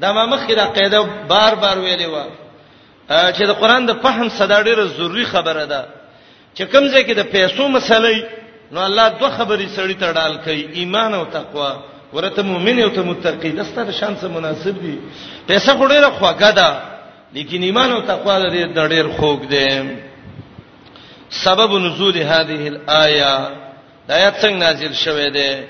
[0.00, 2.24] دا ما مخیره قاعده بار بار ویلې و
[3.36, 5.86] چې د قران د فهم صدا ډیره ضروری خبره ده
[6.56, 8.16] چې کوم ځای کې د پیسو مسلې
[8.72, 11.72] نو الله دوه خبرې سړی ته ډال کوي ایمان او تقوا
[12.12, 14.98] ورته مؤمن او ته متقی دسته د شان سره مناسب دي
[15.48, 16.68] پیسې خوريره خواګه ده
[17.34, 19.66] لیکن ایمان او تقوا لري د ډېر خوګ دي
[21.30, 23.32] سبب نزول هذه الايه
[24.08, 25.64] دا آیت څنګه نازل شوه ده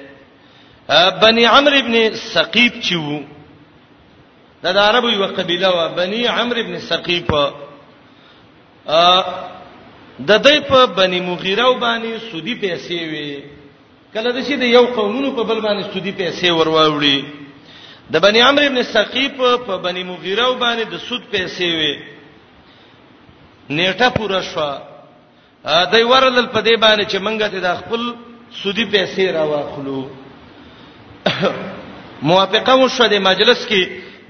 [1.23, 3.21] بني عمرو ابن ثقيب چې وو
[4.63, 7.29] دا د عربو یو قبيله و بني عمرو ابن ثقيب
[8.89, 9.25] ا
[10.29, 13.41] د دې په بني مغیره وبانی سودی پیسې وي
[14.19, 17.17] کله د شي د یو قومونو په بل باندې سودی پیسې ورواوړي
[18.13, 21.95] د بنی عمرو ابن ثقيف په بنی مغیره باندې د سود پیسې وي
[23.79, 24.71] نیټه پورا شو
[25.93, 28.03] دای ورل په دې باندې چې منګه ته د خپل
[28.63, 30.09] سودی پیسې راواخلو
[32.31, 33.83] موافقه وشو د مجلس کې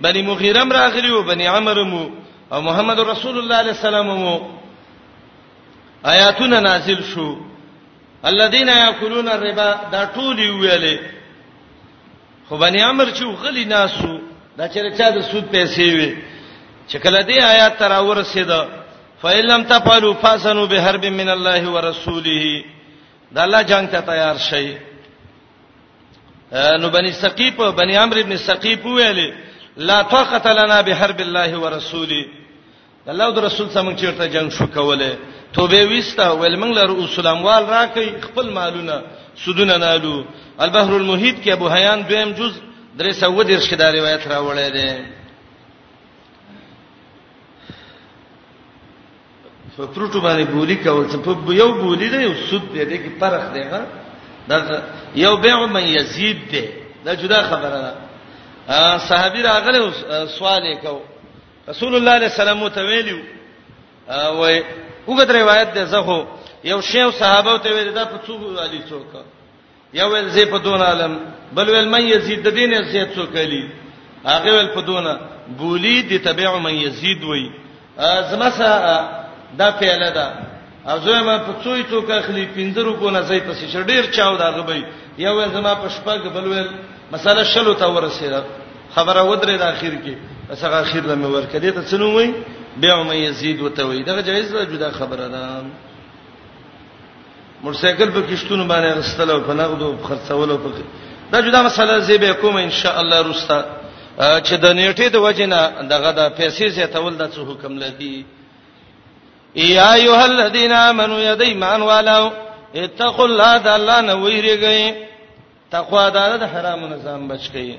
[0.05, 2.05] بنی مغیره هم راغلی او بنی عمرو مو
[2.53, 4.35] او محمد رسول الله صلی الله علیه وسلم مو
[6.12, 7.47] آیاتونه نازل شوه
[8.31, 10.98] الذين ياكلون الربا دا ټول ویلې
[12.48, 14.18] خو باندې امر چې غلی ناسو
[14.59, 16.16] دا چې چا د سود پیسې وي
[16.88, 18.61] چې کله دې آیات تر ورسېده
[19.22, 22.64] فإلم تفعلوا فاسنوا بحرب من الله ورسوله
[23.33, 24.76] دا الله جنگ ته تیار شي
[26.52, 29.33] نو بني ثقيف بني عمرو ابن ثقيف ویلې
[29.76, 32.24] لا طاقت لنا بحرب الله ورسوله
[33.09, 35.18] الله او رسول سمون چیرته جنگ شو کوله
[35.52, 39.02] توبه وستا ول موږ لر اصول اموال راکې خپل مالونه
[39.44, 40.22] سودونه نالو
[40.64, 42.52] البحر المحیط کې ابو حیان دویم جز
[42.98, 44.92] درې سو درش کې دا روایت راوړی دی
[49.76, 53.44] په پروتو باندې بولی کول څه په یو بولی دی او سود دی دغه فرق
[53.54, 53.82] دی ها
[54.48, 54.82] دا
[55.16, 56.62] یو بيع من یزید دی
[57.04, 57.94] دا جدا خبره ده
[58.98, 59.92] صحابي راغله
[60.26, 61.00] سوال وکاو
[61.68, 63.20] رسول الله صلی الله علیه وسلم ته ویلو
[64.40, 64.62] وای
[65.08, 66.26] وګد روایت ده زه
[66.64, 69.24] یو شیو صحابه ته ویل دا په څو علي څوک
[69.94, 71.16] یو ول زی په دون عالم
[71.52, 73.68] بل ول من یزید د دین زید څوک علی
[74.24, 75.04] هغه ول په دون
[75.58, 77.48] بولی دی تبع من یزید وی
[78.30, 78.70] زمسا
[79.58, 80.26] دا پیاله ده
[80.92, 84.50] او زه ما په څوی څوک اخلي پیندرو کو نه زی پسې شډیر چاو دا
[84.50, 84.84] غبي
[85.18, 86.68] یو ول زما په شپږ بل ول
[87.12, 88.42] مساله شلو تا ورسېره
[88.96, 90.14] خبره ودرې د اخر کې
[90.52, 92.28] اسغه اخر لمه ورکړې ته څنومې
[92.76, 95.62] بيع ما يزيد وتوي دا جایز ده جدا خبره ده
[97.64, 100.68] مرسیکل په کشتونو باندې رستل او په نغدو خرڅول او په
[101.32, 103.64] دا جدا مسله زی به کوم ان شاء الله رستا
[104.18, 105.58] چې د نیټه د وجنه
[105.92, 108.26] دغه د پیسې زیاتول د څه حکم لدی
[109.54, 112.30] یا ایها الذین آمنوا یدیمان والو
[112.74, 114.94] اتقوا الله تعالی نه ویریږئ
[115.70, 116.08] تقوا
[116.38, 117.70] د حرام نظام بچ کئ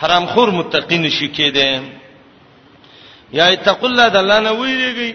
[0.00, 1.82] حرام خور متقین شي کېده
[3.32, 5.10] یا اتق الله د الله نه ویریږي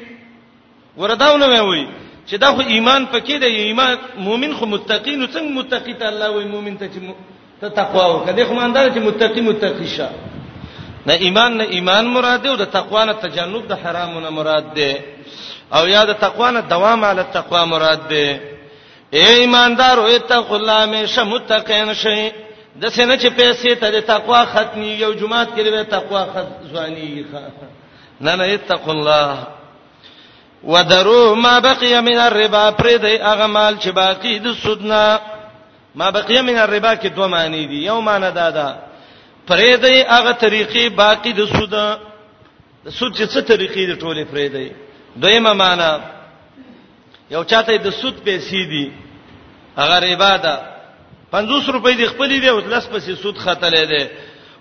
[1.01, 1.83] ورداونه وی
[2.29, 3.93] چې دا خو ایمان پکې دی ایمان
[4.25, 6.99] مؤمن خو متقین څنګه متقی ته الله وی مؤمن ته چې
[7.61, 10.09] ته تقوا وکړه خو ماندار چې متقی متقی شه
[11.07, 14.91] نه ایمان نه ایمان مراد دی او د تقوا نه تجنب د حرامونه مراد دی
[15.77, 18.27] او یا د تقوا نه دوام علی تقوا مراد دی
[19.17, 22.31] اے ایماندار وې تقوا الله مې شمتقین شي
[22.81, 27.25] د سینې چې پیسې ته د تقوا ختمي یو جمعات کې د تقوا خت ځواني
[27.31, 27.41] ښه
[28.21, 29.47] نه نه اتقوا الله
[30.63, 35.19] وذروا ما بقي من الربا پردې هغه مال چې باقی د سودنا
[35.95, 38.75] ما بقي من الربا کې دوه معنی دي یو معنی دا ده
[39.49, 41.69] پردې هغه طریقې باقی د سود
[42.85, 44.67] د سود چې څه طریقې دي ټوله پردې
[45.19, 45.91] دویمه معنی
[47.31, 48.91] یو چاته د سود پیسې دي
[49.77, 50.59] هغه ربا ده
[51.33, 54.09] 500 روپۍ د خپلې دی او 300 پسې سود خاتلې ده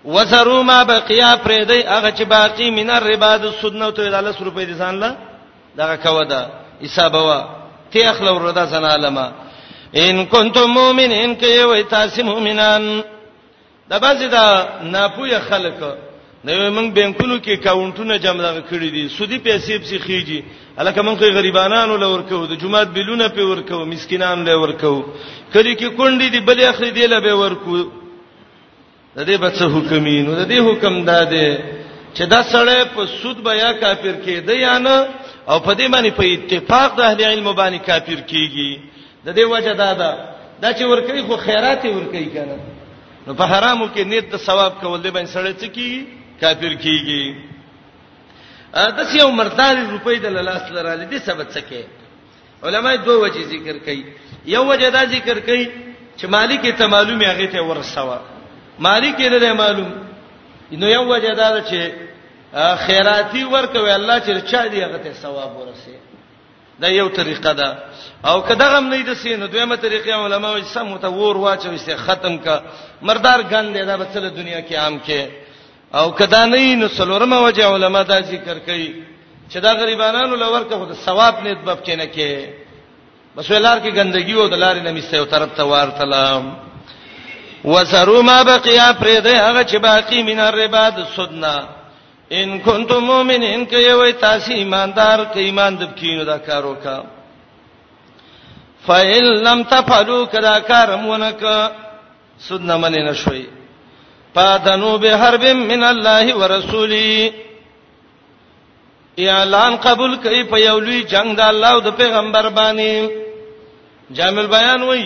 [0.05, 4.63] وزرو ما بقیا پرېدی هغه چې باقی من الربا د سود نو ته دلس روپۍ
[4.65, 5.15] دي ځان له
[5.77, 6.49] دغه کو ده
[6.83, 7.45] حساب وا
[7.93, 9.29] ته اخلو ردا زنا علما
[9.95, 13.01] ان کنتم مؤمنین کې وای تاسو مؤمنان
[13.89, 15.73] دا بعضی دا ناپوهه خلک
[16.43, 20.43] نو موږ بانکونو کې کاونټونه جمع دغه کړی دي سودی پیسې په خيږي
[20.79, 25.05] الکه موږ غریبانو لور ورکو د جمعات بلونه په ورکو مسکینانو لور ورکو
[25.53, 27.91] کړي کې کونډې دي بلې اخري دی له به ورکو
[29.15, 31.47] د دې بچ حکمینو د دې حکم داده
[32.15, 34.97] چې دا سړی په سود بیا کافر کېده یا نه
[35.51, 38.71] او په دې باندې په اتفاق د اهل علم باندې کافر کیږي
[39.25, 40.09] د دې وجه دا ده
[40.61, 42.55] دا چې ورکوي خو خیرات ورکوي کنه
[43.27, 46.05] نو په حرامو کې نیت د ثواب کول دی باندې سړی څه کیږي
[46.41, 47.23] کافر کیږي
[48.79, 51.83] ا د سیو مرتال روپۍ د لاس لرالې دي سبب څه کې
[52.63, 54.03] علماء دوه وجې ذکر کوي
[54.53, 55.65] یو وجه دا ذکر کوي
[56.17, 58.17] چې مالک ته معلومي هغه ته ورسوه
[58.79, 59.89] مالک یې نه معلوم
[60.81, 61.91] نو یو وجه دا چې
[62.87, 65.95] خیراتی ورکوي الله چې چا دی هغه ته ثواب ورسي
[66.81, 67.77] دا یو طریقه ده
[68.25, 71.95] او کداغه هم نه د سین دویمه طریقه علماء یې سم ته ور واچوي سه
[71.97, 72.61] ختم کا
[73.01, 75.27] مردار ګند دی دا په ټول دنیا کې عام کې
[75.95, 79.03] او کدا نه نو سلورمه وجه علما دا ذکر کوي
[79.51, 82.47] چې دا غریبانو لور کا خو ثواب نه د باب کې نه کې
[83.35, 86.51] بس ولار کې ګندګي و د لارې نمیسته او طرف ته وارتلم
[87.63, 91.55] وسرو ما بقیا پرې ده هغه چې باقی مین الربا د سودنا
[92.31, 97.01] ان کنتم مؤمنین کې وای تاسو ایماندار کې ایمان د کینو دا کار وکا
[98.87, 101.45] فإِن لَّمْ تَفْعَلُوا كَذَا كَرَمُونَكَ
[102.39, 103.45] سودنا منې نشوي
[104.35, 107.31] فَادَنُوا بِحَرْبٍ مِّنَ اللَّهِ وَرَسُولِهِ
[109.19, 113.11] اعلان قبول کوي په یو لوی جنگ د الله او د پیغمبر باندې
[114.11, 115.05] جامع بیان وای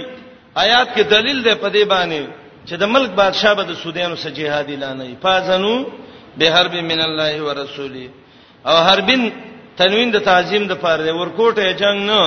[0.58, 4.16] آیات کې دلیل ده په دې باندې چې د ملک بادشاہ به با د سودانو
[4.24, 5.76] سره جهاد اعلان ای فازنو
[6.38, 8.06] به حرب من الله ورسوله
[8.70, 9.24] او حربین
[9.78, 12.22] تنوین د تعظیم د پاره ورکوټه جنگ نه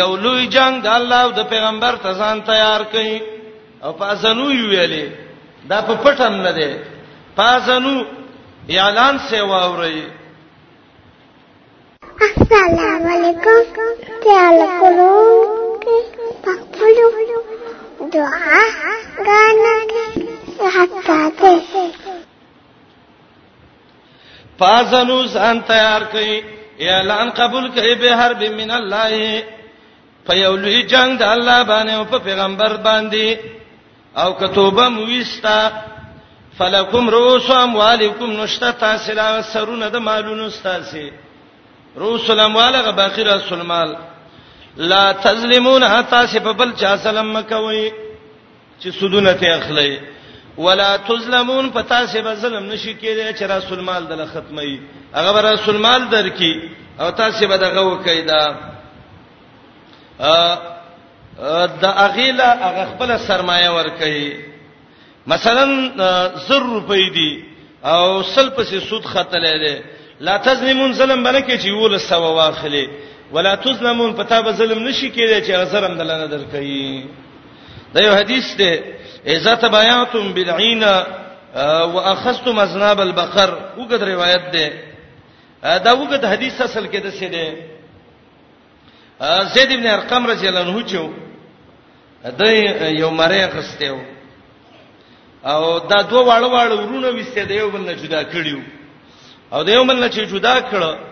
[0.00, 3.16] یو لوی جنگ د الله او د پیغمبر ته ځان تیار کړي
[3.84, 5.06] او فازنو ویلې
[5.70, 6.70] دا په پټم نه ده
[7.36, 7.94] فازنو
[8.82, 10.02] اعلان سی واوري
[12.30, 13.58] السلام علیکم
[14.24, 15.14] تعال کولو
[15.82, 17.08] په پلو
[18.08, 18.58] دعا
[19.26, 19.72] غانا
[20.74, 21.30] حتا
[24.58, 26.44] پازنو ځان تیار کړي
[26.86, 29.44] اعلان قبول کړي به حرب من الله
[30.26, 33.38] په یو لوی جنگ د الله باندې او په پیغمبر باندې
[34.16, 35.58] او کتوبه مويستا
[36.58, 41.04] فلکم رؤوس اموالکم نشتا تاسو را سرونه د مالونو تاسو
[42.00, 43.96] رؤوس اموالغه باقی رسول مال
[44.76, 47.90] لا تظلمون تاسو په بل چا سلام مکوي
[48.82, 50.00] چې سودونه ته اخلي
[50.58, 54.80] ولا تظلمون پتا سه به ظلم نشي کېدای چې رسول مال دل ختمي
[55.14, 58.42] هغه به رسول مال درکې او تاسو به دغه وکیدا
[60.20, 60.54] ا
[61.82, 64.34] د اغیلا هغه خپل سرمایه ورکړي
[65.26, 65.64] مثلا
[66.36, 67.30] 0 روپۍ دي
[67.84, 69.84] او سل پسې سود خطلې ده
[70.20, 72.84] لا تظلمون ظلم باندې کې چې ول سوا واخلي
[73.32, 77.02] ولا تظلمون پتا به ظلم نشي کېدای چې اثر هم دلانه درکې
[77.94, 78.72] دا یو حدیث دی
[79.26, 80.82] اذا تبعتم بالعين
[81.94, 84.68] واخذتم اذناب البقر وګد روایت دی
[85.62, 87.48] دا وګد حدیث اصل کې د څه دی
[89.58, 91.10] زید ابن ارقم رضی الله عنه چو
[92.38, 92.50] دا
[92.90, 93.96] یو مری غستیو
[95.44, 98.58] او دا دوه واړه واړه ورونه وسته دی یو بل نه جدا کړیو
[99.52, 101.09] او دیو بل نه چې جدا کړو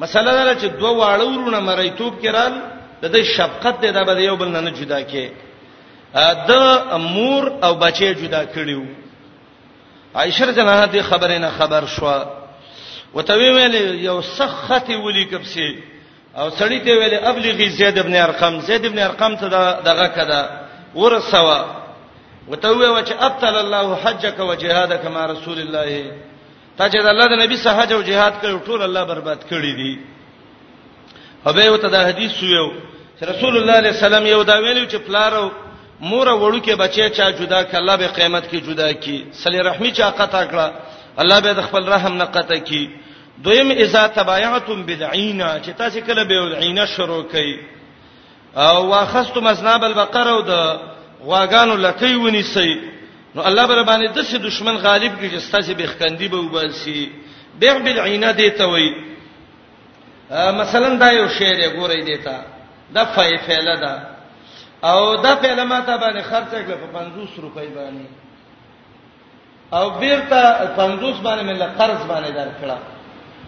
[0.00, 2.52] مسله دا چې دوه واړه ورونه مریتوب کړهل
[3.02, 5.26] د دې شفقت دې دا به یو بل نه جدا کې
[6.48, 6.50] د
[6.98, 8.82] امور او بچي جدا کړیو
[10.14, 12.06] عائشہ جنانه دې خبره نه خبر شو
[13.14, 13.74] وتوی ویل
[14.04, 15.68] یو سخت ولیکب سي
[16.38, 19.46] او سړی ته ویل ابلغي زید ابن ارقم زید ابن ارقم ته
[19.88, 20.40] دغه کده
[20.94, 21.60] ورسوا
[22.48, 26.12] وتوی و چې ابطل الله حجک وجهادک ما رسول الله
[26.80, 29.92] تا چې د الله د نبی صحابه او jihad کړو ټول الله برباد کړی دي
[31.46, 32.70] هبه وته دا حدیث سویو
[33.20, 35.50] چې رسول الله علیه السلام یو دا ویلو چې پلارو
[36.00, 39.90] مور وړو کې بچي چا جدا ک الله به قیامت کې جدا کی صلی رحمی
[39.92, 40.68] چا قطع کړه
[41.22, 42.84] الله به د خپل رحم نه قطع کی
[43.44, 47.60] دویم اذا تبايعتم بالعینا چې تاسو کله به العینا شروع کړئ
[48.58, 50.54] او واخستم ازناب البقره او د
[51.26, 52.99] غواګانو لکې ونیسئ
[53.34, 57.12] نو الله بر باندې د څه دشمن غالب کې جستاسي به خکندي به وباسي
[57.60, 58.90] بيع بالعینه ته وای
[60.60, 62.36] مثلا دا یو شعر ګورې دیتا
[62.94, 63.92] د فای فعل ده
[64.88, 68.06] او دا فعل ماته باندې خرڅ کړل په 50 روپۍ باندې
[69.74, 70.40] او بیرته
[70.76, 72.78] 50 باندې مله قرض باندې درکړه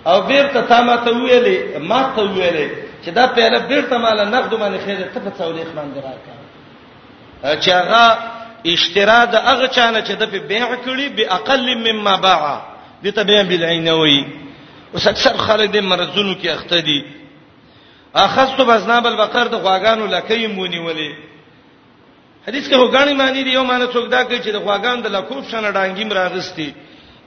[0.06, 2.68] او بیرته تا ماته ویلې ماته ویلې
[3.06, 8.18] چې دا پیاله بیرته مال نقد باندې خیر ته په څولې باندې راکړه چې هغه
[8.66, 12.60] اشترا د هغه چانه چې د په بیع کړي به اقل مما باع
[13.04, 14.24] د تبع بالعینوی
[14.94, 17.02] اوس اکثر خلک د مرزونو کې اخته دي
[18.14, 21.12] اخذت بزناب البقر د غواګانو لکې مونی ولې
[22.46, 25.44] حدیث کې هوګانی معنی دی یو معنی څوک دا کوي چې د غواګان د لکوب
[25.50, 26.72] شنه ډانګیم راغستی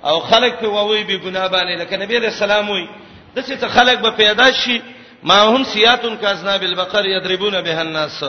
[0.04, 2.88] او خلک په ووی به ګناه باندې لکه نبی رسول الله وي
[3.36, 4.82] د څه خلک به پیدا شي
[5.24, 8.24] ما هم سیاتن کازناب البقر یضربون به الناس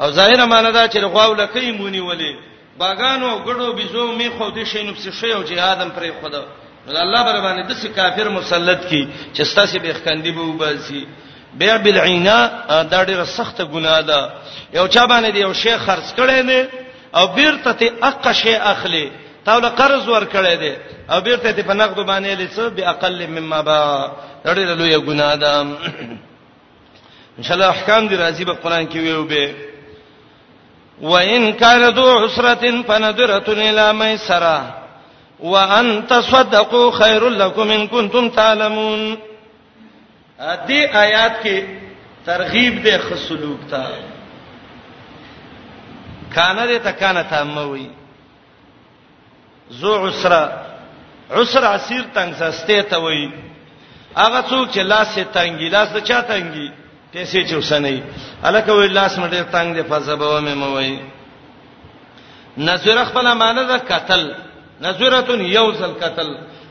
[0.00, 2.36] او ظاهر معنی دا چې غواو لکې مونی ولې
[2.78, 6.44] باغانو غړو بيزو می خو دې شي نو څه او جهادم پرې خدا
[6.86, 11.06] نو الله بر باندې د څه کافر مسلط کی چې ستاسو به خندي به وباسي
[11.54, 12.46] بيع بالعینا
[12.82, 14.30] دا ډیره سخته ګناه ده
[14.74, 16.68] یو چا باندې یو شی خرج کړي نه
[17.14, 19.10] او بیرته ته اقا شی اخلي
[19.44, 20.76] تاول قرض ور کړی دی
[21.10, 24.12] او بیرته ته په نقد باندې لیسو به اقل مما با
[24.46, 25.60] ډېر لوی ګناه ده
[27.38, 29.69] ان شاء الله احکام دی راځي په قران کې ویو به
[31.02, 34.78] وان کان ذو عسره فنذره الى ميسره
[35.40, 39.16] وان تصدقوا خير لكم ان كنتم تعلمون
[40.40, 41.62] دې آیات کې
[42.26, 43.86] ترغیب دې خصلوک ته
[46.34, 47.88] کانه دې ته کانه تاموي
[49.80, 50.66] ذو عسره
[51.30, 53.30] عسر عسیر تنگ سسته ته وای
[54.16, 56.68] هغه څوک چې لاس یې تنګي لاس چا تنګي
[57.12, 58.00] پیسې چوسنې
[58.48, 60.98] الکه وی لاس مټه تنگ دی فزبو مې موي
[62.58, 64.22] نذر خپل معنی ده قتل
[64.86, 66.28] نذرتن یوزل قتل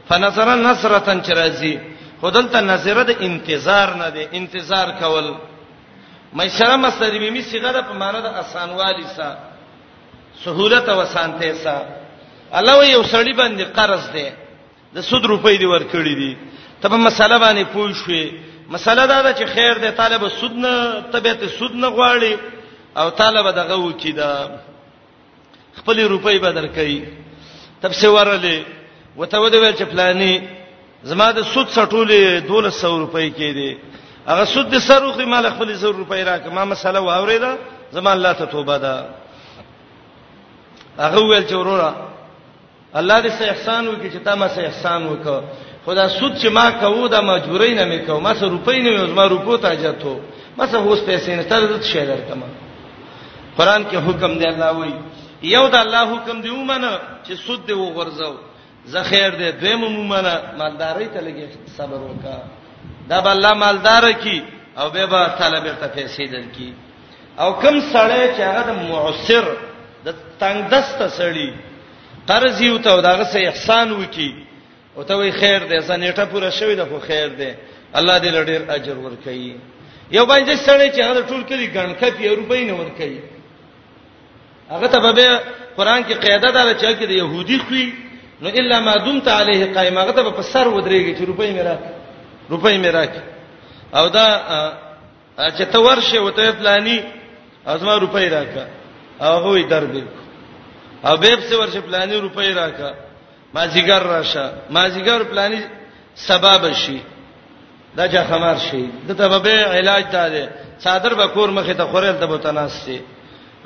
[0.09, 1.79] فنظر نصرتن چرازی
[2.21, 5.27] خودلته نذره د انتظار نه دی انتظار کول
[6.35, 9.29] مېسره مستریبی می صيغه په معنی د اسانوالی سا
[10.45, 11.77] سہولت او سانته سا
[12.51, 14.29] الله یو سړی باندې قرض دی
[14.95, 16.37] د سود روپۍ دی ورکړی دی
[16.81, 18.25] ته په مسله باندې پوه شوې
[18.75, 22.33] مسله دا ده چې خیر دی طالب سود نه طبيعت سود نه غواړي
[22.97, 24.49] او طالب دغه وکی دا
[25.77, 26.99] خپل روپۍ بدل کړي
[27.81, 28.57] تبسه ورلې
[29.17, 30.41] وته ودی ویل چې پلاني
[31.03, 33.77] زما د سود سټولې 1200 روپۍ کې دي
[34.27, 37.57] هغه سود د سروخي مال خپل 100 روپۍ راکې ما مسله واوریدا
[37.91, 39.05] زما الله ته توبه ده
[40.99, 41.95] هغه ویل چې وروره
[42.95, 45.43] الله دې سه احسان وکړي چې تا ما سه احسان وکړه
[45.85, 49.09] خدا سود چې ما کوو دا مجبورۍ نه مې کوم ما سره روپۍ نه وز
[49.19, 50.19] ما روپو ته جاتو
[50.57, 52.35] ما سره اوس پیسې نه تر دې شي درته
[53.57, 54.95] قرآن کې حکم دی الله وایي
[55.55, 56.91] یو د الله حکم دی ومنه
[57.27, 58.31] چې سود دی وغورځو
[58.91, 61.45] زه خیر دی دویم ومنه مالداري ته لګي
[61.77, 62.37] صبر وکا
[63.09, 64.43] دا به الله مالدار کی
[64.77, 66.67] او به به طالب ته پیسې درکې
[67.41, 69.45] او کم سړی چې هغه د معسر
[70.05, 71.49] د تنگ دسته سړی
[72.27, 74.48] قرض یو ته داغه سه احسان وکي
[74.99, 77.51] او ته وی خیر دې سنټه پوره شوی د خو خیر دې
[77.99, 79.55] الله دې لړ اجر ورکړي
[80.15, 83.15] یو باندې سړی چې هغه ټول کړي ګڼکې یو روپۍ نه ورکړي
[84.73, 85.15] هغه ته به
[85.77, 87.85] قران کې قاعده ده چې کې د يهودي خوې
[88.41, 91.75] نو الا ما دمت عليه قائم هغه ته په سر ودرېږي چې روپۍ میرا
[92.53, 93.03] روپۍ میرا
[93.97, 94.27] او دا
[95.57, 96.97] چې ته ورشه وته پلاني
[97.73, 98.63] ازما روپۍ راکا
[99.23, 100.03] هغه وي دربې
[101.07, 102.91] او به په ورشه پلاني روپۍ راکا
[103.53, 105.61] ما زیګر راشه ما زیګر پلاني
[106.15, 106.97] سبب شي
[107.97, 109.45] دا چې خمر شي د تبب
[109.79, 110.45] علاج داده
[110.83, 112.99] صادر به کور مخه ته خورل د بوتناسته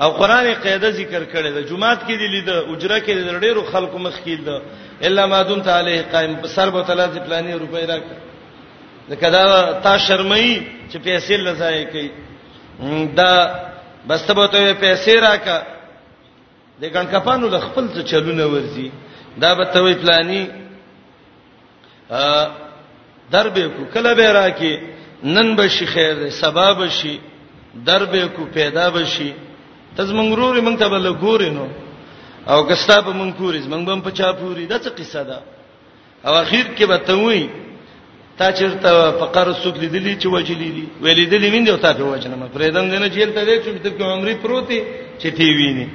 [0.02, 3.98] او قران قاعده ذکر کړي د جمعات کې دی لید اجره کې دی ډیرو خلکو
[3.98, 4.58] مخ کې دی
[5.08, 8.04] الا ما دم تعالی قائم په سر بوتلا دي پلاني روپۍ راک
[9.10, 9.44] د کدا
[9.84, 10.54] تا شرمئی
[10.92, 12.10] چې پیسې لزای کوي
[13.16, 13.32] دا
[14.08, 15.62] بس ته به پیسې راکا
[16.82, 18.90] د ګڼ کپانو د خپل څه چلونه ورزي
[19.42, 20.42] دا به ته وی پلاني
[22.12, 22.48] ا
[23.34, 24.74] دربه کو کله به راکی
[25.36, 27.16] نن به شي خیر سبب شي
[27.86, 29.30] دربه کو پیدا بشي
[29.98, 31.68] تز منغروري مونږ ته بل ګورینو
[32.52, 35.38] او کستا به مونږ پوریز مونږ به په چا پوری دا څه قصه ده
[36.26, 37.50] او اخیر کې به ته وی
[38.38, 42.04] تا چیرته فقر سوق لیدلی چې وجلی دي ویلې دلی مين دی او تا په
[42.14, 44.80] وجنه ما پرېدم دنه جیل ته دې چې د کوم امرې پروتي
[45.20, 45.88] چې تی ویني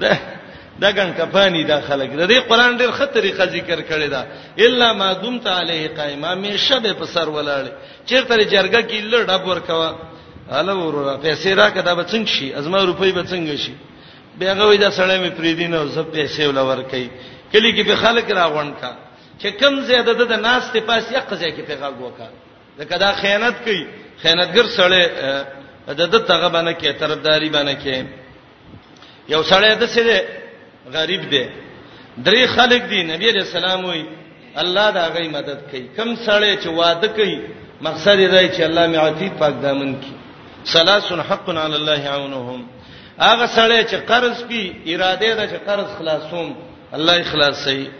[0.00, 0.33] ده
[0.80, 4.22] دا ګن کفانی دا خلک د دې قران ډېر خطرې ښه ذکر کړی دا
[4.58, 7.64] الا ما دمت علیه قائما می شب په سر ولاړ
[8.06, 9.90] چیرته جرګه کې لړ ډب ورکوا
[10.50, 13.74] اله ور پیسې را کدا به څنګه شي ازما روپۍ به څنګه شي
[14.38, 17.08] بیاغه وې دا سړی می پریدین او زب پیسې ولور کړي
[17.52, 18.92] کلی کې به خلک راغون کا
[19.40, 22.28] چې کم زیاده د ناس ته پاس یو قضیه کې پیغام وکا
[22.78, 23.84] دا کدا خیانت کوي
[24.22, 25.04] خیانتګر سړی
[25.98, 27.94] د د تغه باندې کې طرفداري باندې کې
[29.28, 30.42] یو سړی د سړي
[30.92, 31.44] غریب دی
[32.24, 34.04] درې خلک دي نبی رسول الله وي
[34.58, 37.38] الله دا غي مدد کوي کم سړی چې واده کوي
[37.80, 40.12] مقصد یې دی چې الله میعتی پاک دامن کی
[40.66, 42.66] ثلاث حق علی الله عونهم
[43.18, 46.54] هغه سړی چې قرض پی اراده ده چې قرض خلاصوم
[46.94, 47.90] الله اخلاصي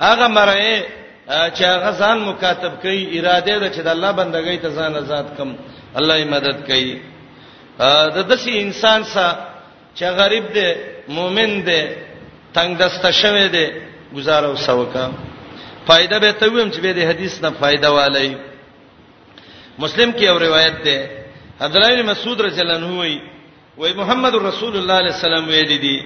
[0.00, 0.82] هغه مرای
[1.28, 5.56] چې هغه ځان مکاتب کوي اراده ده چې د الله بندګۍ ته ځان آزاد کم
[5.96, 6.98] الله یې مدد کوي
[8.16, 9.38] د دسی انسان سره
[9.98, 10.70] چې غریب دی
[11.08, 11.82] مؤمن دی
[12.54, 13.66] تنگ دسته شوه دي
[14.16, 15.06] گزاره وسوکا
[15.86, 18.34] فائدہ به ته ویم چې به د حدیث نه فائدہ والی
[19.82, 21.24] مسلم کې یو روایت ده
[21.60, 23.18] حضرت ابن مسعود رضی الله عنه وی
[23.78, 25.98] وی محمد رسول الله علیه السلام وی دي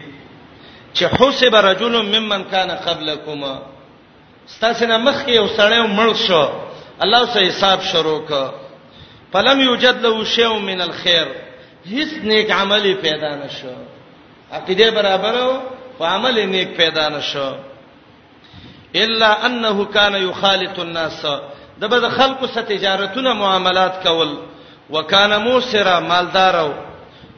[0.94, 3.54] چې حسب رجل ممن کان قبلکما
[4.48, 6.44] ستاسو نه مخ یو سړی مړ شو
[7.02, 8.50] الله سه حساب شروع ک
[9.32, 11.26] فلم یوجد له شیء من الخير
[11.86, 13.74] هیڅ نیک عملی پیدا نشو
[14.52, 17.48] عقیده برابر وو خو عمل نیک پیدا نشو
[19.02, 21.24] الا انه کان یخالط الناس
[21.80, 24.30] د بد خلکو سره تجارتونه معاملات کول
[24.90, 26.72] وکانه موسرا مالدارو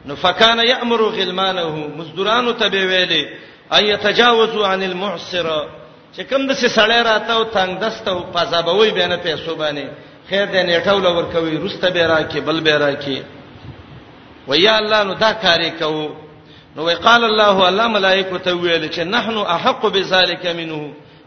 [0.07, 1.65] نو فکان یامر غلمانه
[1.99, 3.29] مزدورانو ته به ویلي
[3.75, 5.47] اي تجاوزوا عن المعسر
[6.17, 10.67] چې کوم د سړی راته او تنگ دسته او پزابوي بینه پیسو باندې خیر دې
[10.67, 13.23] نه ټول ور کوي رسته به راکې بل به راکې
[14.49, 16.28] ویا الله نو دا کاری کوو
[16.79, 20.81] نو وقال الله الله ملائکه ته ویل چې نحن احق بذلک منه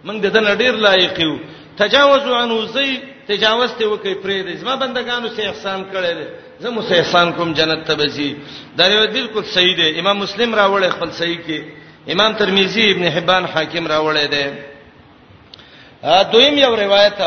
[0.06, 1.34] موږ د دنه ډیر لایق یو
[1.82, 2.91] تجاوز عنه زی
[3.32, 6.20] تجاوز ته وکي پرې دې زما بندگانو سه احسان کړل
[6.62, 8.30] زمو سه احسان کوم جنت ته بزي
[8.78, 11.60] دا یو بالکل صحیح دی امام مسلم راوړې خپل صحیح کې
[12.14, 14.47] امام ترمذی ابن حبان حاکم راوړې ده
[16.32, 17.20] دویم یو روایت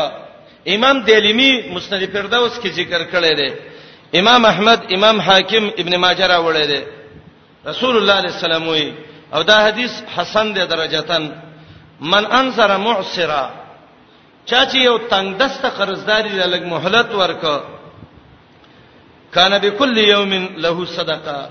[0.75, 3.49] امام دلیمی مسند فردوس کې ذکر کړی دی
[4.19, 6.81] امام احمد امام حاکم ابن ماجه راوړی دی
[7.71, 8.83] رسول الله علیه السلام وی
[9.35, 11.23] او دا حدیث حسن دی درجاتن
[12.11, 13.43] من انصر معسرا
[14.49, 17.43] چا چې یو تنگ دسته قرضداري لګ مهلت ورک
[19.31, 21.49] کان بكل یوم له صدقه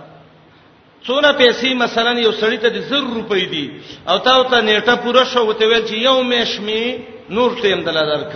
[1.07, 3.67] څونه پیسې مثلا یو سړی ته د 0 روپۍ دی
[4.09, 6.85] او تا ته نیټه پوره شو وته ویل چې یو مېشمي
[7.31, 8.35] نور ته هم دلادر ک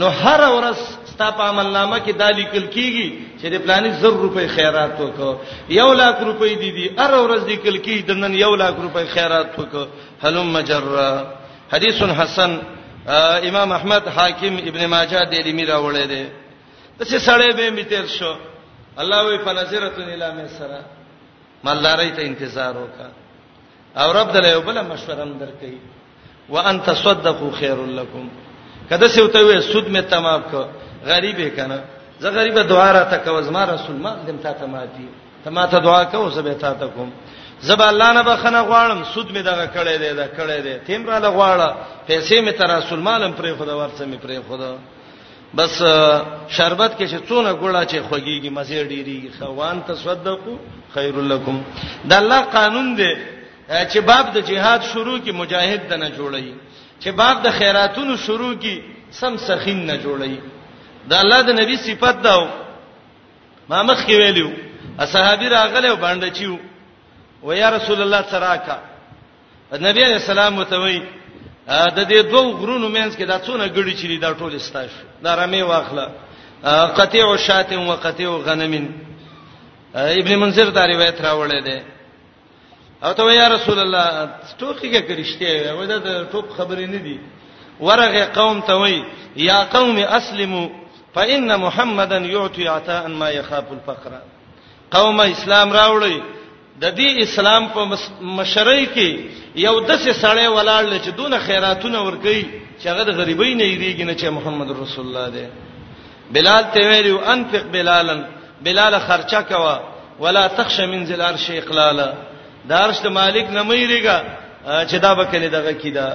[0.00, 0.78] نو هر ورځ
[1.12, 3.06] ستا په عمل نامه کې دا لیکل کیږي
[3.40, 5.32] چې د پلانې 0 روپۍ خیرات وکړو
[5.80, 9.48] یو لاک روپۍ دي دي هر ورځ لیکل کیږي د نن یو لاک روپۍ خیرات
[9.58, 9.86] وکړو
[10.24, 10.84] هلم مجر
[11.74, 12.52] حدیث حسن
[13.50, 16.30] امام احمد حاکم ابن ماجه د دې میرا وړې ده
[16.98, 18.32] تاسو سړې به میتر شو
[19.02, 20.80] الله وی فنزرتن الی مسرا
[21.66, 25.72] مالداري ته انتظار وکړه او رب دلایو بل مشوره هم درکې
[26.54, 28.28] وان تصدقوا خير لكم
[28.90, 30.52] کده سه وته وې سود می تمام ک
[31.06, 31.78] غریب کنه
[32.20, 35.08] زه غریب دعا را تکو زما رسول ما دم تا ته ماتي
[35.44, 37.12] ته ما ته دعا کو زه به تا ته کوم
[37.60, 41.18] زب الله نه بخنه غواړم سود می دغه کړې دی دا کړې دی تیم را
[41.18, 41.74] لغواړه
[42.08, 44.72] پیسې می تر رسول مالم پرې خدا ورڅ می پرې خدا
[45.56, 45.72] بس
[46.48, 50.56] شربت کې چې څونه ګوړه چې خوږیږي مزه ډیریږي خوان تصدقوا
[50.94, 51.60] خیرلکم
[52.10, 53.12] دا الله قانون دی
[53.92, 56.52] چې باب د جهاد شروع کې مجاهد دنه جوړي
[57.02, 58.80] چې باب د خیراتونو شروع کی
[59.12, 60.40] سم سخین نه جوړی
[61.10, 62.44] دا الله د نبی صفت داو
[63.68, 64.50] ما مخ کې ویلو
[65.04, 66.56] اصحابې راغله باندې چیو
[67.46, 68.78] و یا رسول الله تراکا
[69.72, 71.02] نبی علیہ السلام متوي
[71.68, 74.90] د دې دوه غرونو مینس کې دا څونه غړي چي دا ټول استاش
[75.22, 76.10] دا رمه واخله
[77.00, 78.74] قطيع شات و قطيع غنم
[79.94, 81.78] ابن منذر دا روایت راوړل دی
[83.04, 84.06] او ته یا رسول الله
[84.60, 87.16] ټوکیږي کرشته وای دا ټوب خبرې نه دي
[87.80, 89.02] ورغه قوم ته وای
[89.36, 90.64] یا قوم اسلموا
[91.14, 94.10] فان محمدا يعطي عطاء ما يخاف الفقر
[94.90, 96.20] قوم اسلام راوړي
[96.80, 97.80] د دې اسلام په
[98.20, 99.08] مشرۍ کې
[99.56, 102.42] یو دسه سړی ولاړل چې دون خیراتونه ورګي
[102.82, 105.46] چې هغه د غریبۍ نه یریږي نه چې محمد رسول الله دی
[106.30, 108.16] بلال ته ویلو انفق بلالا
[108.60, 109.80] بلال خرچه کوا
[110.20, 112.08] ولا تخش من ذل عرش اقلالا
[112.68, 114.16] د عرش مالک نه مېریګا
[114.90, 116.06] چې دا به کله دغه کیدا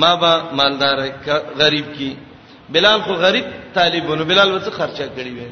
[0.00, 0.98] ما به مالدار
[1.60, 2.10] غریب کی
[2.74, 3.44] بلال خو غریب
[3.78, 5.48] طالبونو بلال وڅ خرچه کړی وې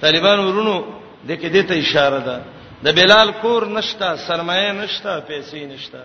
[0.00, 0.76] طالبان ورونو
[1.28, 2.36] دغه دې ته اشاره ده
[2.84, 6.00] د بلال کور نشتا سرمایه نشتا پیسې نشتا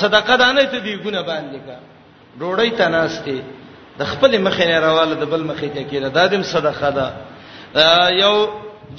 [0.00, 1.78] صدقه دانه ته دی ګونه باندې کا
[2.40, 3.38] ډوړی تناسته
[3.98, 7.06] د خپل مخې نه راواله د بل مخې ته کېره دا دم صدقه ده
[8.22, 8.34] یو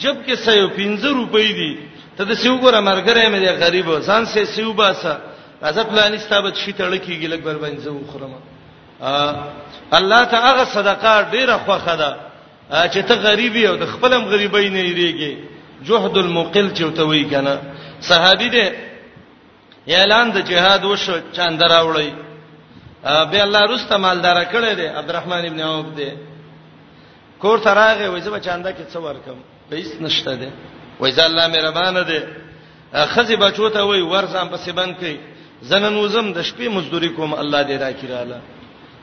[0.04, 1.72] جب کې 150 روپۍ دي
[2.18, 5.14] ته د سیو ګره مرګره مې دی غریب ځان سه سیو باسه
[5.64, 8.40] راځه پلان استابت شي تړ کیږي لګ بر باندې زو خرمه
[9.98, 12.12] الله ته هغه صدقه ډیره خوخه ده
[12.94, 15.34] چې ته غریبي او د خپلم غریبۍ نه یریږي
[15.88, 17.56] جهد المقل چې ته وی کنه
[18.10, 18.68] صحابي دې
[19.98, 22.10] اعلان د جهاد وشو چاندرا وړي
[23.32, 26.10] به الله رسته مالدار کړي دي عبدالرحمن ابن عوف دې
[27.42, 29.38] کور تراغه وځه بچاندا کې څور کم
[29.72, 30.50] هیڅ نشته ده
[31.00, 32.20] وای ځ الله مهربان دی
[33.14, 35.14] خزي بچو ته وای ورځم په سیبن کې
[35.70, 38.38] زنن وزم د شپې مزدوري کوم الله دې راکړاله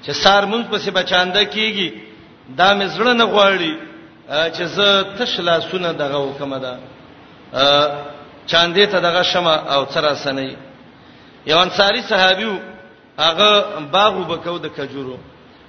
[0.05, 1.89] چې سار مونږ په سیبه چانده کیږي
[2.59, 3.75] دا مزړه نه غواړي
[4.55, 4.89] چې زه
[5.19, 6.75] تشلا سونه دغه حکم ده
[8.51, 10.51] چاندې ته دغه شمه او سره سنې
[11.47, 12.51] یو انصاری صحابي
[13.19, 13.49] هغه
[13.95, 15.19] باغ وبکاو د کجورو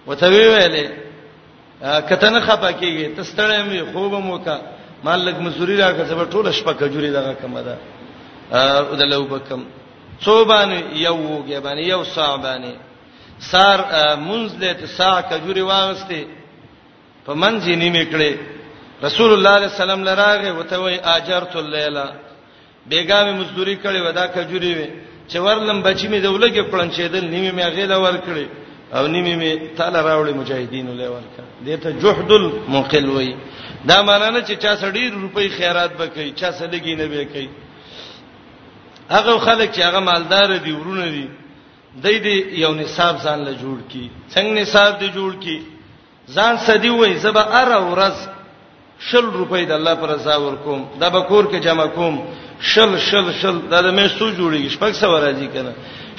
[0.07, 0.87] وته ویلې
[2.09, 4.57] کته نه خپه کیږي تستړې مې خوب موکا
[5.05, 7.75] مال لګ مزوري راکړه سبا ټوله شپه کجوري دغه کمه ده
[8.79, 9.61] او دلو بکم
[10.27, 10.69] صوبان
[11.05, 12.73] یو گیبان یو صعبانی
[13.51, 13.77] سار
[14.27, 16.19] منزله سا کجوري واغسته
[17.25, 18.31] په منځ یې نیمه کړې
[19.05, 22.05] رسول الله صلی الله علیه وسلم لراغه وته وای اجرت اللیلا
[22.91, 24.89] بیګامې مزدوری کړې ودا کجوري وې
[25.29, 28.45] چې ورلم بچی می دولګې پړن چې دل نیمه می غیله ور کړې
[28.95, 33.31] او نیمه می تعالی راوړې مجاهدینو لې ورکړه دته جهد المقل وای
[33.89, 37.49] دا معنا نه چې چا سړي روپۍ خیرات وکړي چا سلګي نه وکړي
[39.15, 41.27] هغه خلک چې هغه مالدار دي ورونه دي
[42.03, 45.57] د دې یو نصاب ځان له جوړ کی څنګه نصاب دی جوړ کی
[46.35, 48.15] ځان سدي وای زبا ار ورځ
[49.07, 52.15] شل روپۍ د الله پر رضا ورکوم دا به کور کې جمع کوم
[52.71, 55.71] شل شل شل دا د مې سو جوړیږي شپږ سو راځي کنه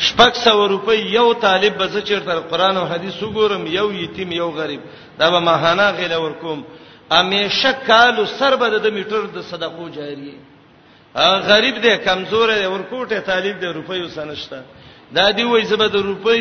[0.06, 4.50] شپږ سو روپۍ یو طالب به زه چیرته قران او حدیث وګورم یو یتیم یو
[4.58, 4.80] غریب
[5.18, 6.60] دا به ماهانه غیله ورکوم
[7.10, 10.34] همیشه کال سر بد د میټر د صدقو جاری
[11.50, 14.58] غریب دی کمزور دی ورکوټه طالب دی روپیو سنشته
[15.14, 16.40] دا دی وای زبه د روپی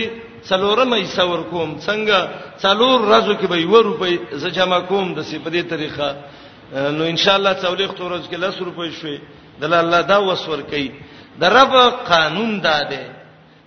[0.50, 2.20] څلورم ایسه ورکوم څنګه
[2.64, 6.16] څلور ورځو کې به یو روپی ز جمع کوم د سپدې طریقه
[6.74, 9.20] نو ان شاء الله څولېخ تو ورځ کې 10 روپی شوي
[9.62, 10.92] دل الله دا وسور کوي
[11.40, 11.74] د رب
[12.08, 13.04] قانون دا دی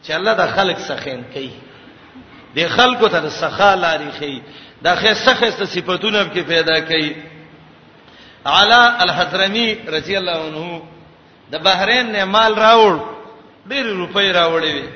[0.07, 1.51] چې الله د خلق سخین کوي
[2.57, 4.41] د خلکو ته د سخا لاري کوي
[4.87, 7.11] دا خسته خسته صفاتونه به پیدا کړي
[8.47, 10.83] علا الحضرمی رضی الله عنه
[11.53, 12.95] د بحرین نه مال راوړ
[13.71, 14.89] ډېر روپۍ راوړې وي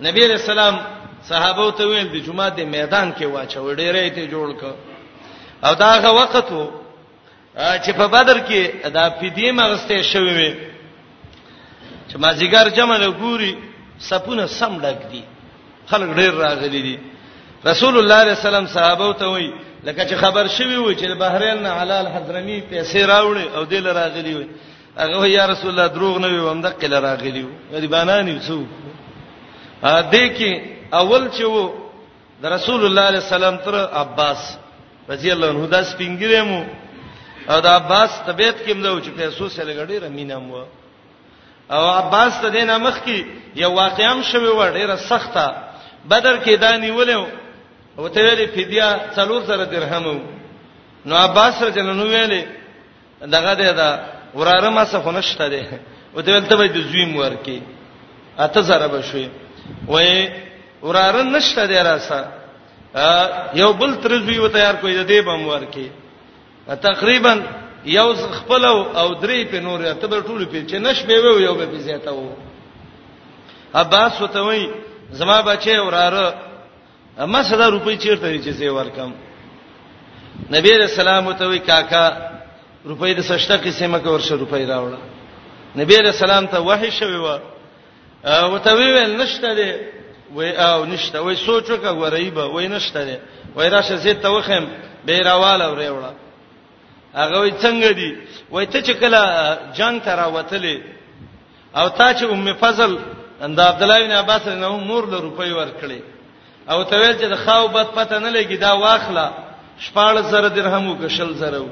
[0.00, 0.80] نبی رسول الله
[1.22, 4.62] صحابه ته ویل د جمعه د میدان کې واچو ډېرې ته جوړ ک
[5.66, 6.66] او دا هغه وخت وو
[7.84, 10.52] چې په بدر کې دا فدیه مغسته شوې وي
[12.08, 13.52] چې مازیګر جمع له ګوري
[13.98, 15.22] سپونه سم لګ دي
[15.86, 16.98] خلک ډېر راغلي دي
[17.66, 19.52] رسول الله صلی الله علیه وسلم صحابه ته وی
[19.84, 24.34] لکه چې خبر شوی و چې بحرین نه حلال حضرمی پیسې راوړي او دل راغلی
[24.34, 24.46] وي
[24.98, 28.66] هغه یا رسول الله دروغ نه وي ومده قله راغلی و غریبانان یو څو
[29.82, 30.60] ا دې کې
[30.94, 31.70] اول چې وو
[32.42, 34.56] د رسول الله علیه السلام تر عباس
[35.10, 36.64] رضی الله عنه داس پینګره مو
[37.50, 40.56] او د عباس طبيعت کې مده و چې پیسو سره غړي رمینم و
[41.74, 43.24] او عباس ته دینه مخ کې
[43.56, 45.50] یو واقعام شوی و ډیره سخته
[46.10, 47.41] بدر کې دا نیولې
[48.02, 48.86] او ته ویلې فدیه
[49.16, 50.06] څلور سره درهم
[51.06, 52.42] نو عباس رجل نو ویلې
[53.34, 53.90] دغه دې دا
[54.38, 55.62] وراره ما څه خنشته دي
[56.14, 57.58] او ته ویل ته به د زویم ورکی
[58.44, 59.28] اته زره بشوي
[59.88, 60.30] وې
[60.86, 62.20] وراره نشته دی راسه
[63.62, 65.88] یو بل ترزوی و تیار کوی د دې بم ورکی
[66.88, 67.34] تقریبا
[67.98, 68.62] یو خپل
[69.00, 71.14] او درې په نور ته به ټول په چې نش به
[71.46, 72.30] یو به زیاته وو
[73.74, 74.64] عباس وتوي
[75.18, 76.24] زما بچي وراره
[77.18, 79.10] اما صدا روپۍ چیرته چې زه ورکم
[80.52, 82.06] نبی رسول الله ته وی کاکا
[82.88, 84.98] روپۍ د سشته قسمه کې ورشه روپۍ راوړه
[85.76, 87.38] نبی رسول الله ته وحی شوی و
[88.28, 89.72] او ته ویل نشته دی
[90.34, 93.16] وای او نشته وای سوچ وکړه غریبه وای نشته دی
[93.54, 94.64] وای راشه زه ته وخم
[95.06, 96.12] به راواله ورېوړه
[97.14, 98.12] هغه وای څنګه دی
[98.50, 99.22] وای ته چې کله
[99.76, 100.76] جنگ ته راوتلې
[101.78, 102.98] او تا چې ام فضل
[103.42, 106.00] اند عبد الله بن عباس نه مور له روپۍ ورکړي
[106.70, 109.30] او ته ویل چې د خاو بد پته نه لګي دا واخله
[109.84, 111.64] شپاړ زره درهم او کشل زره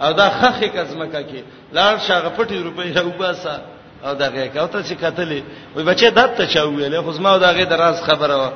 [0.00, 1.40] او دا خخې کزمکه کې
[1.76, 3.56] لاړ شغه پټي روپۍ او باسا
[4.04, 5.40] او دا کې او ته چې کتلې
[5.76, 8.50] وای بچي دات ته چا ویلې خو زما دا غي دراز خبره و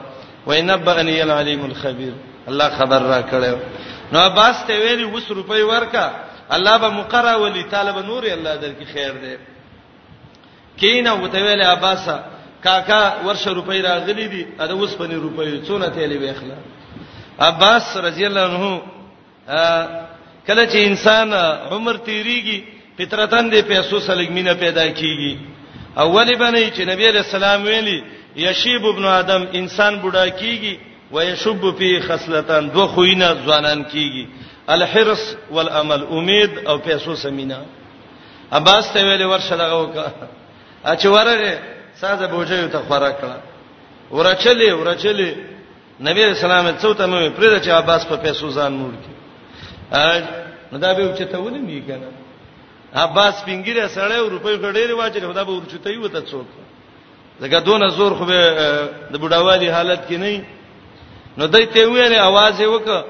[0.47, 2.13] وینبغنی العلیم الخبیر
[2.49, 3.57] الله خبر را کړو
[4.13, 6.13] نو عباس ته ویلي 20 روپۍ ورکا
[6.51, 9.37] الله به مقرر ولی طالب نور الله درکې خیر دی
[10.77, 12.21] کینا وتویل عباسه
[12.65, 16.57] کاکا ورشه روپۍ راغلي دي اده اوس پنې روپۍ څونه تلې وېخله
[17.41, 18.81] عباس رضی الله عنه
[20.47, 21.33] کله چې انسان
[21.73, 22.59] عمر تیریږي
[22.99, 25.33] فطرتن دې پیسو سلګ مینه پیدا کیږي
[25.97, 28.03] اولی باندې چې نبی رسول الله ویلي
[28.37, 30.77] یشیب ابن آدم انسان بوډا کیږي
[31.13, 34.25] ويشب فی خصلتان دو خوینه ځوانان کیږي
[34.69, 37.65] الحرص والامل امید او پیسو سمینه
[38.53, 40.11] عباس ته ویلي ورشه لغه وکړه
[40.85, 43.39] اچ ورغه ساده بوجه ته خورا کړه
[44.17, 45.31] ورچلې ورچلې
[46.09, 49.13] نبی رسول الله څو ته مې پرېږده چې عباس په پیسو ځان مور کی
[49.97, 50.25] اج
[50.73, 52.09] نو دا به چې ته ولې مې کنه
[53.05, 56.47] عباس پنګیره سره روپۍ غډېره واچې خدا به ورچته یو ته څوک
[57.43, 58.41] زګه دون زور خو به
[59.13, 60.45] د بډاوالي حالت کې نه
[61.39, 63.01] نو دای ته ویلې आवाज یې وکړه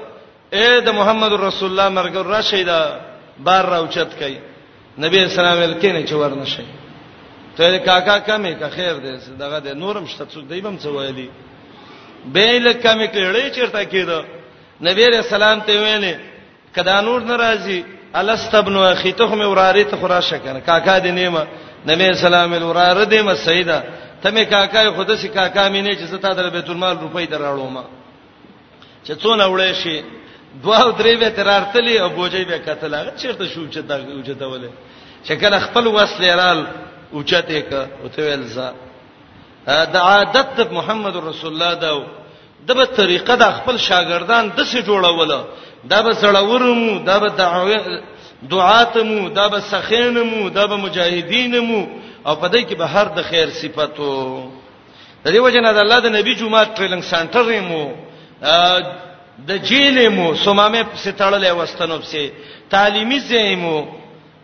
[0.57, 2.79] اے د محمد رسول الله مرګ را شیدا
[3.45, 4.35] بار راوچت کای
[5.03, 6.65] نبی اسلام الکینه چې ورنشي
[7.57, 11.29] ته کاکا کمه کا خیر دې دغه د نورم شته څو دیبم څو ویلي
[12.33, 14.19] به له کمه کړي چیرته کېده
[14.87, 16.15] نبی رسول الله ته ویلې
[16.75, 17.83] کدا نور ناراضي
[18.15, 21.45] الستبن اخي ته مې وراره ته خورا شکر کاکا دې نیمه
[21.87, 23.83] نبی سلام الوراره دې ما سیدا
[24.23, 27.67] ته مې کاکا خود سي کاکا مې نه چې ستا در بیت المال روپۍ دراړو
[27.75, 27.83] ما
[29.05, 30.03] چې څونه وړې شي
[30.63, 34.71] دوه درې به ترارتلې او بوجي به کتل هغه چیرته شو چې دا وجته ولې
[35.29, 36.65] شکل خپل وسلې رال
[37.13, 37.71] اوچته ک
[38.03, 38.57] او ته ویل ز
[39.93, 41.91] دا عادت محمد رسول الله دا
[42.67, 45.39] دغه طریقه د خپل شاګردان د سه جوړوله
[45.89, 47.77] دا به سړورمو دا به دعوه
[48.51, 51.87] دعاتمو دا به سخینمو دا به مجاهدینمو
[52.27, 54.43] او په دې کې به هر د خیر صفاتو
[55.25, 57.83] د دې وجنه د الله د نبی جمعه ټریننګ سنټر یمو
[59.47, 62.31] د جیلمو سمامه ستړلې وستنوب سي
[62.69, 63.77] تعلیمي زېمو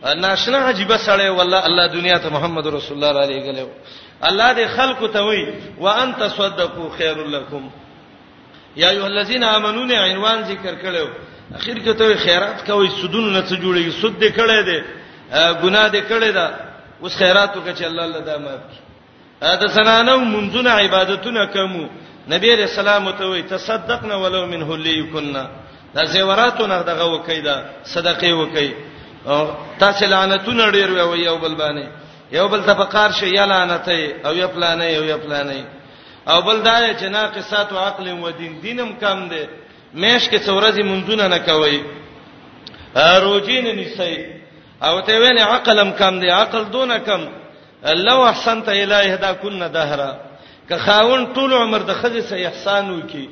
[0.04, 3.70] ناشنا عجيبه سره والله الله دنیا ته محمد رسول الله علیه غلو
[4.28, 5.44] الله دې خلق ته وی
[5.80, 7.70] وان تصدقوا خير لكم
[8.78, 11.08] یا ایه الذین آمنون عنوان ذکر کړو
[11.56, 14.80] اخر کې ته خیرات کوي سودونه نه څه جوړي سود دې کړي دې
[15.64, 16.48] ګناه دې کړي دا
[17.04, 21.90] اوس خیراتو کې چې الله الله دا معاف کړي دا سنانو منځونه عبادتونه کومو
[22.30, 25.34] نبی رسول الله ته وی تصدقنا ولو منه ليكن
[25.96, 28.78] دا زیوراتونه دغه وکیدا صدقه وکیدا
[29.26, 29.48] او
[29.80, 31.86] تاسو لعنتونه ډیر وي یو بل باندې
[32.32, 35.64] یو بل تفقار شي یا لعنته او یا پلانې او یا پلانې
[36.32, 39.44] او بل دا چې ناقصات او عقل او دین دینم کم دي
[40.02, 41.80] مېش کې څورځي منځونه نه کوي
[43.24, 44.16] روجین نسی
[44.86, 47.22] او ته ویل عقلم کم دی عقل دون کم
[48.08, 50.12] لو احسنت الیه دا کن دهرا
[50.70, 53.30] که خاون ټول عمر د خځې سه احسان وکي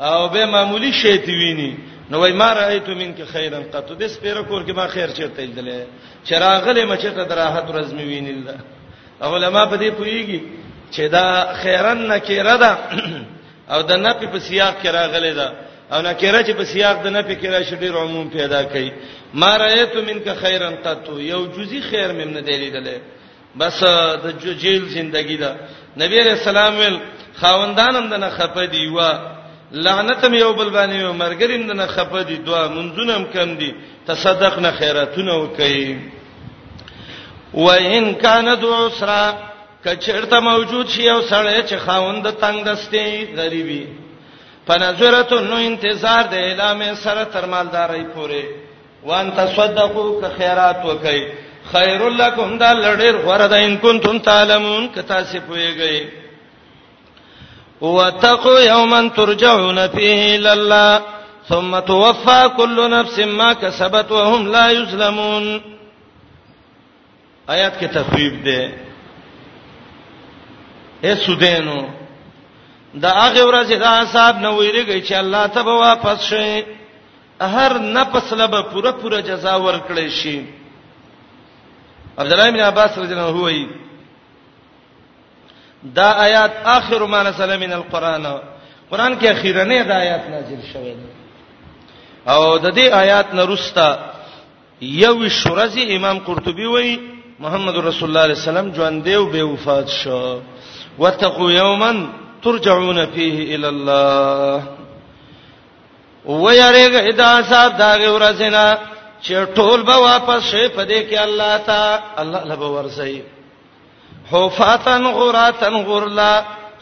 [0.00, 1.70] او به معمولی شی تی ویني
[2.10, 5.76] نو وای ما رايتو منک خیرن قط د سپیره کور کې ما خیر چیرته ایدلې
[6.30, 8.48] چراغله مچته دراحت رزمي وینل
[9.22, 10.40] علماء په دې پوېږي
[10.94, 12.72] چې دا خیرن نکره ده
[13.72, 15.48] او د نپی په سیاق کې راغله ده
[15.92, 18.90] او نکره چې په سیاق د نپی کې راشي ډیر عموم پیدا کوي
[19.42, 22.98] ما رايتو منک خیرن قط یو جزئی خیر مم نه دی لیدلې
[23.60, 23.82] بس
[24.24, 25.56] د جیل ژوندۍ ده
[26.02, 27.00] نبی رسول الله
[27.40, 29.10] خاوندانم دنه خپه دی وا
[29.72, 33.72] لعنت مې یو بل باندې مرګریم نه خپه دي دعا منځونم کم دي
[34.06, 35.96] تصدق نه خیراتونه وکي
[37.54, 39.32] و ان کان دوسرا
[39.84, 43.84] کچرته موجود شي او سړی چې خاوند تنگ دستي غریبي
[44.66, 48.44] فنظرت نو انتظار د اعلان سره تر مالداري پوره
[49.04, 51.20] وان تصدقوا ک خیرات وکي
[51.72, 56.19] خیر لکم دا لړیر غره ده ان کنتم تعلمون ک تاسو پويږئ
[57.80, 61.02] وتقوا يوما ترجعون فيه الى الله
[61.48, 65.60] ثم توفى كل نفس ما كسبت وهم لا يظلمون
[67.50, 68.70] آیات کې تخویب ده
[71.04, 71.80] اے سودینو
[72.94, 76.64] دا هغه ورځ دا صاحب نو ویریږي چې الله ته به واپس شي
[77.40, 80.44] هر نفس لبه پوره پوره جزا ورکړي شي
[82.18, 83.68] عبد الله بن عباس رضی الله عنه وایي
[85.84, 88.26] دا آیات اخر ما نزل من القران
[88.90, 90.94] قران کې اخیرنه دا آیات نازل شوې
[92.30, 93.88] او د دې آیات نرستا
[94.82, 96.96] یو شورزی امام قرطبي وایي
[97.40, 100.40] محمد رسول الله علیه وسلم ژوند دیو به وفات شو
[100.98, 102.06] وتقوا یوما
[102.44, 104.62] ترجعون فيه الى الله
[106.26, 108.78] ويرګه ادا صاحب داغه ورځینا
[109.22, 113.22] چې ټول به واپس شي په دې کې الله تا الله لبه ورسي
[114.32, 116.32] حفاتن غراتن غرلا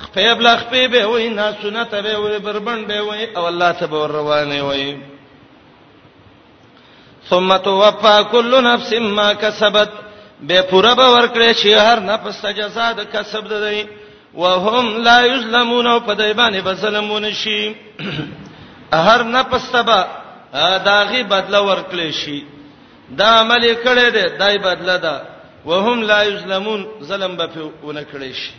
[0.05, 4.07] خپيب لا خپيب وي نا سنت به وي بربند به وي او الله ته به
[4.07, 4.99] روانه وي
[7.31, 9.89] ثم توفى كل نفس ما كسبت
[10.41, 13.87] به پورا به ورکړې شي هر نفس جزاء د کسب ده
[14.35, 17.75] وهم لا یظلمون او په دای باندې به ظلمون شي
[19.09, 20.07] هر نفس تبا
[20.85, 22.45] داغي بدله ورکړې شي
[23.11, 25.23] دا عمل کړي ده دای بدله ده دا
[25.65, 27.49] وهم لا یظلمون ظلم به
[27.85, 28.53] ونه کړی شي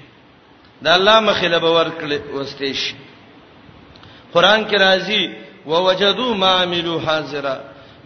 [0.83, 2.95] دا الله مخله به ور کړی وسته شي
[4.33, 5.29] قران کې راځي
[5.67, 7.57] ووجدوا ما عملوا حاضرا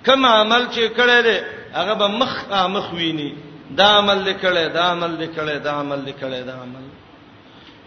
[0.06, 1.38] کما عمل چې کړی دی
[1.74, 3.36] هغه به مخ مخ ویني
[3.78, 6.84] دا عمل لیکړی دا عمل لیکړی دا عمل لیکړی دا عمل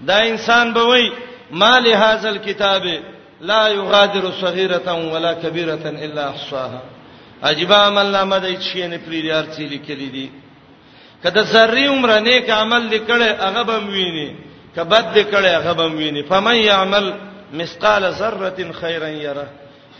[0.06, 1.12] دا انسان به وای
[1.50, 3.00] مال هاذا الكتاب
[3.40, 6.82] لا يغادر صغيره ولا كبيره الا احصاها
[7.42, 10.30] عجيب عمل نامه دی چې نه پریار چې لیکلی دی
[11.30, 14.28] کله ذری عمر نیک عمل لیکړي هغه به ویني
[14.76, 17.14] کبد لیکړي هغه به ویني فمن يعمل
[17.52, 19.48] مثقال ذره خيرا يره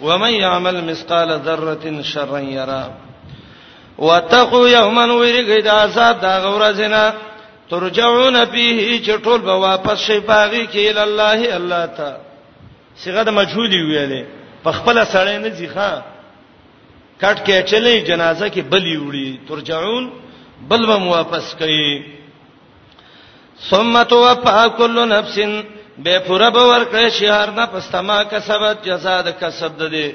[0.00, 2.90] ومن يعمل مثقال ذره شرا يره
[3.98, 7.14] وتقوا يوما ورګي د عذاب دا غورزنا
[7.70, 12.16] ترجعون فيه چټول به واپس شي باغی کې ال الله الله تا
[13.04, 14.22] صيغه د مجهولي ویلې
[14.64, 16.02] په خپل سړی نه ځخه
[17.22, 20.10] کټ کې چلې جنازه کې بلی وړي ترجعون
[20.68, 22.02] بل بم واپس کوي
[23.70, 25.38] ثم توفى كل نفس
[25.98, 30.14] به پورا باور کړی شي هر نه پستما کسبت جزاء د کسب ده دي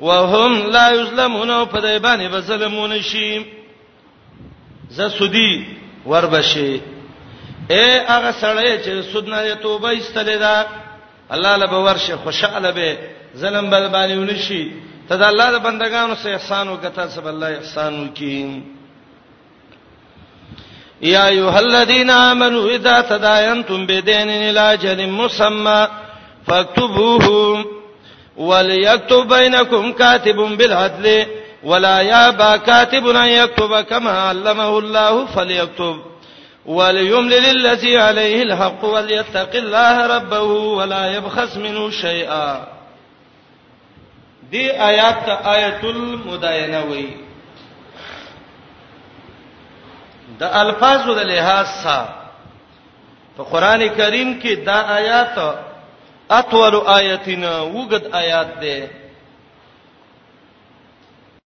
[0.00, 3.46] وهم لا یظلمون په دې باندې به ظلمون شي
[4.98, 5.52] ز سودی
[6.06, 6.72] ور بشي
[7.70, 10.66] اے هغه سړی چې سود نه توبه ایستلې ده
[11.36, 12.98] الله له به ورشه خوشاله به
[13.44, 14.62] ظلم بل باندې ونشي
[15.08, 18.62] ته د الله د بندگانو سه احسان وکړه سب الله احسان وکړي
[21.02, 25.88] یا ايها الذين امنوا اذا تداینتم بدین الى اجل مسمى
[26.46, 27.64] فاكتبوه
[28.36, 31.26] وليكتب بينكم كاتب بالعدل
[31.64, 35.96] ولا يابى كاتب ان يكتب كما علمه الله فليكتب
[36.66, 42.66] وليملل الذي عليه الحق وليتق الله ربه ولا يبخس منه شيئا
[44.50, 47.21] دي آيات آية المداينة وي
[50.40, 52.10] د الفاظو د لحاظ سره
[53.36, 55.36] په قران کریم کې دا آیات
[56.40, 58.78] اطول آیتنا وګد آیات ده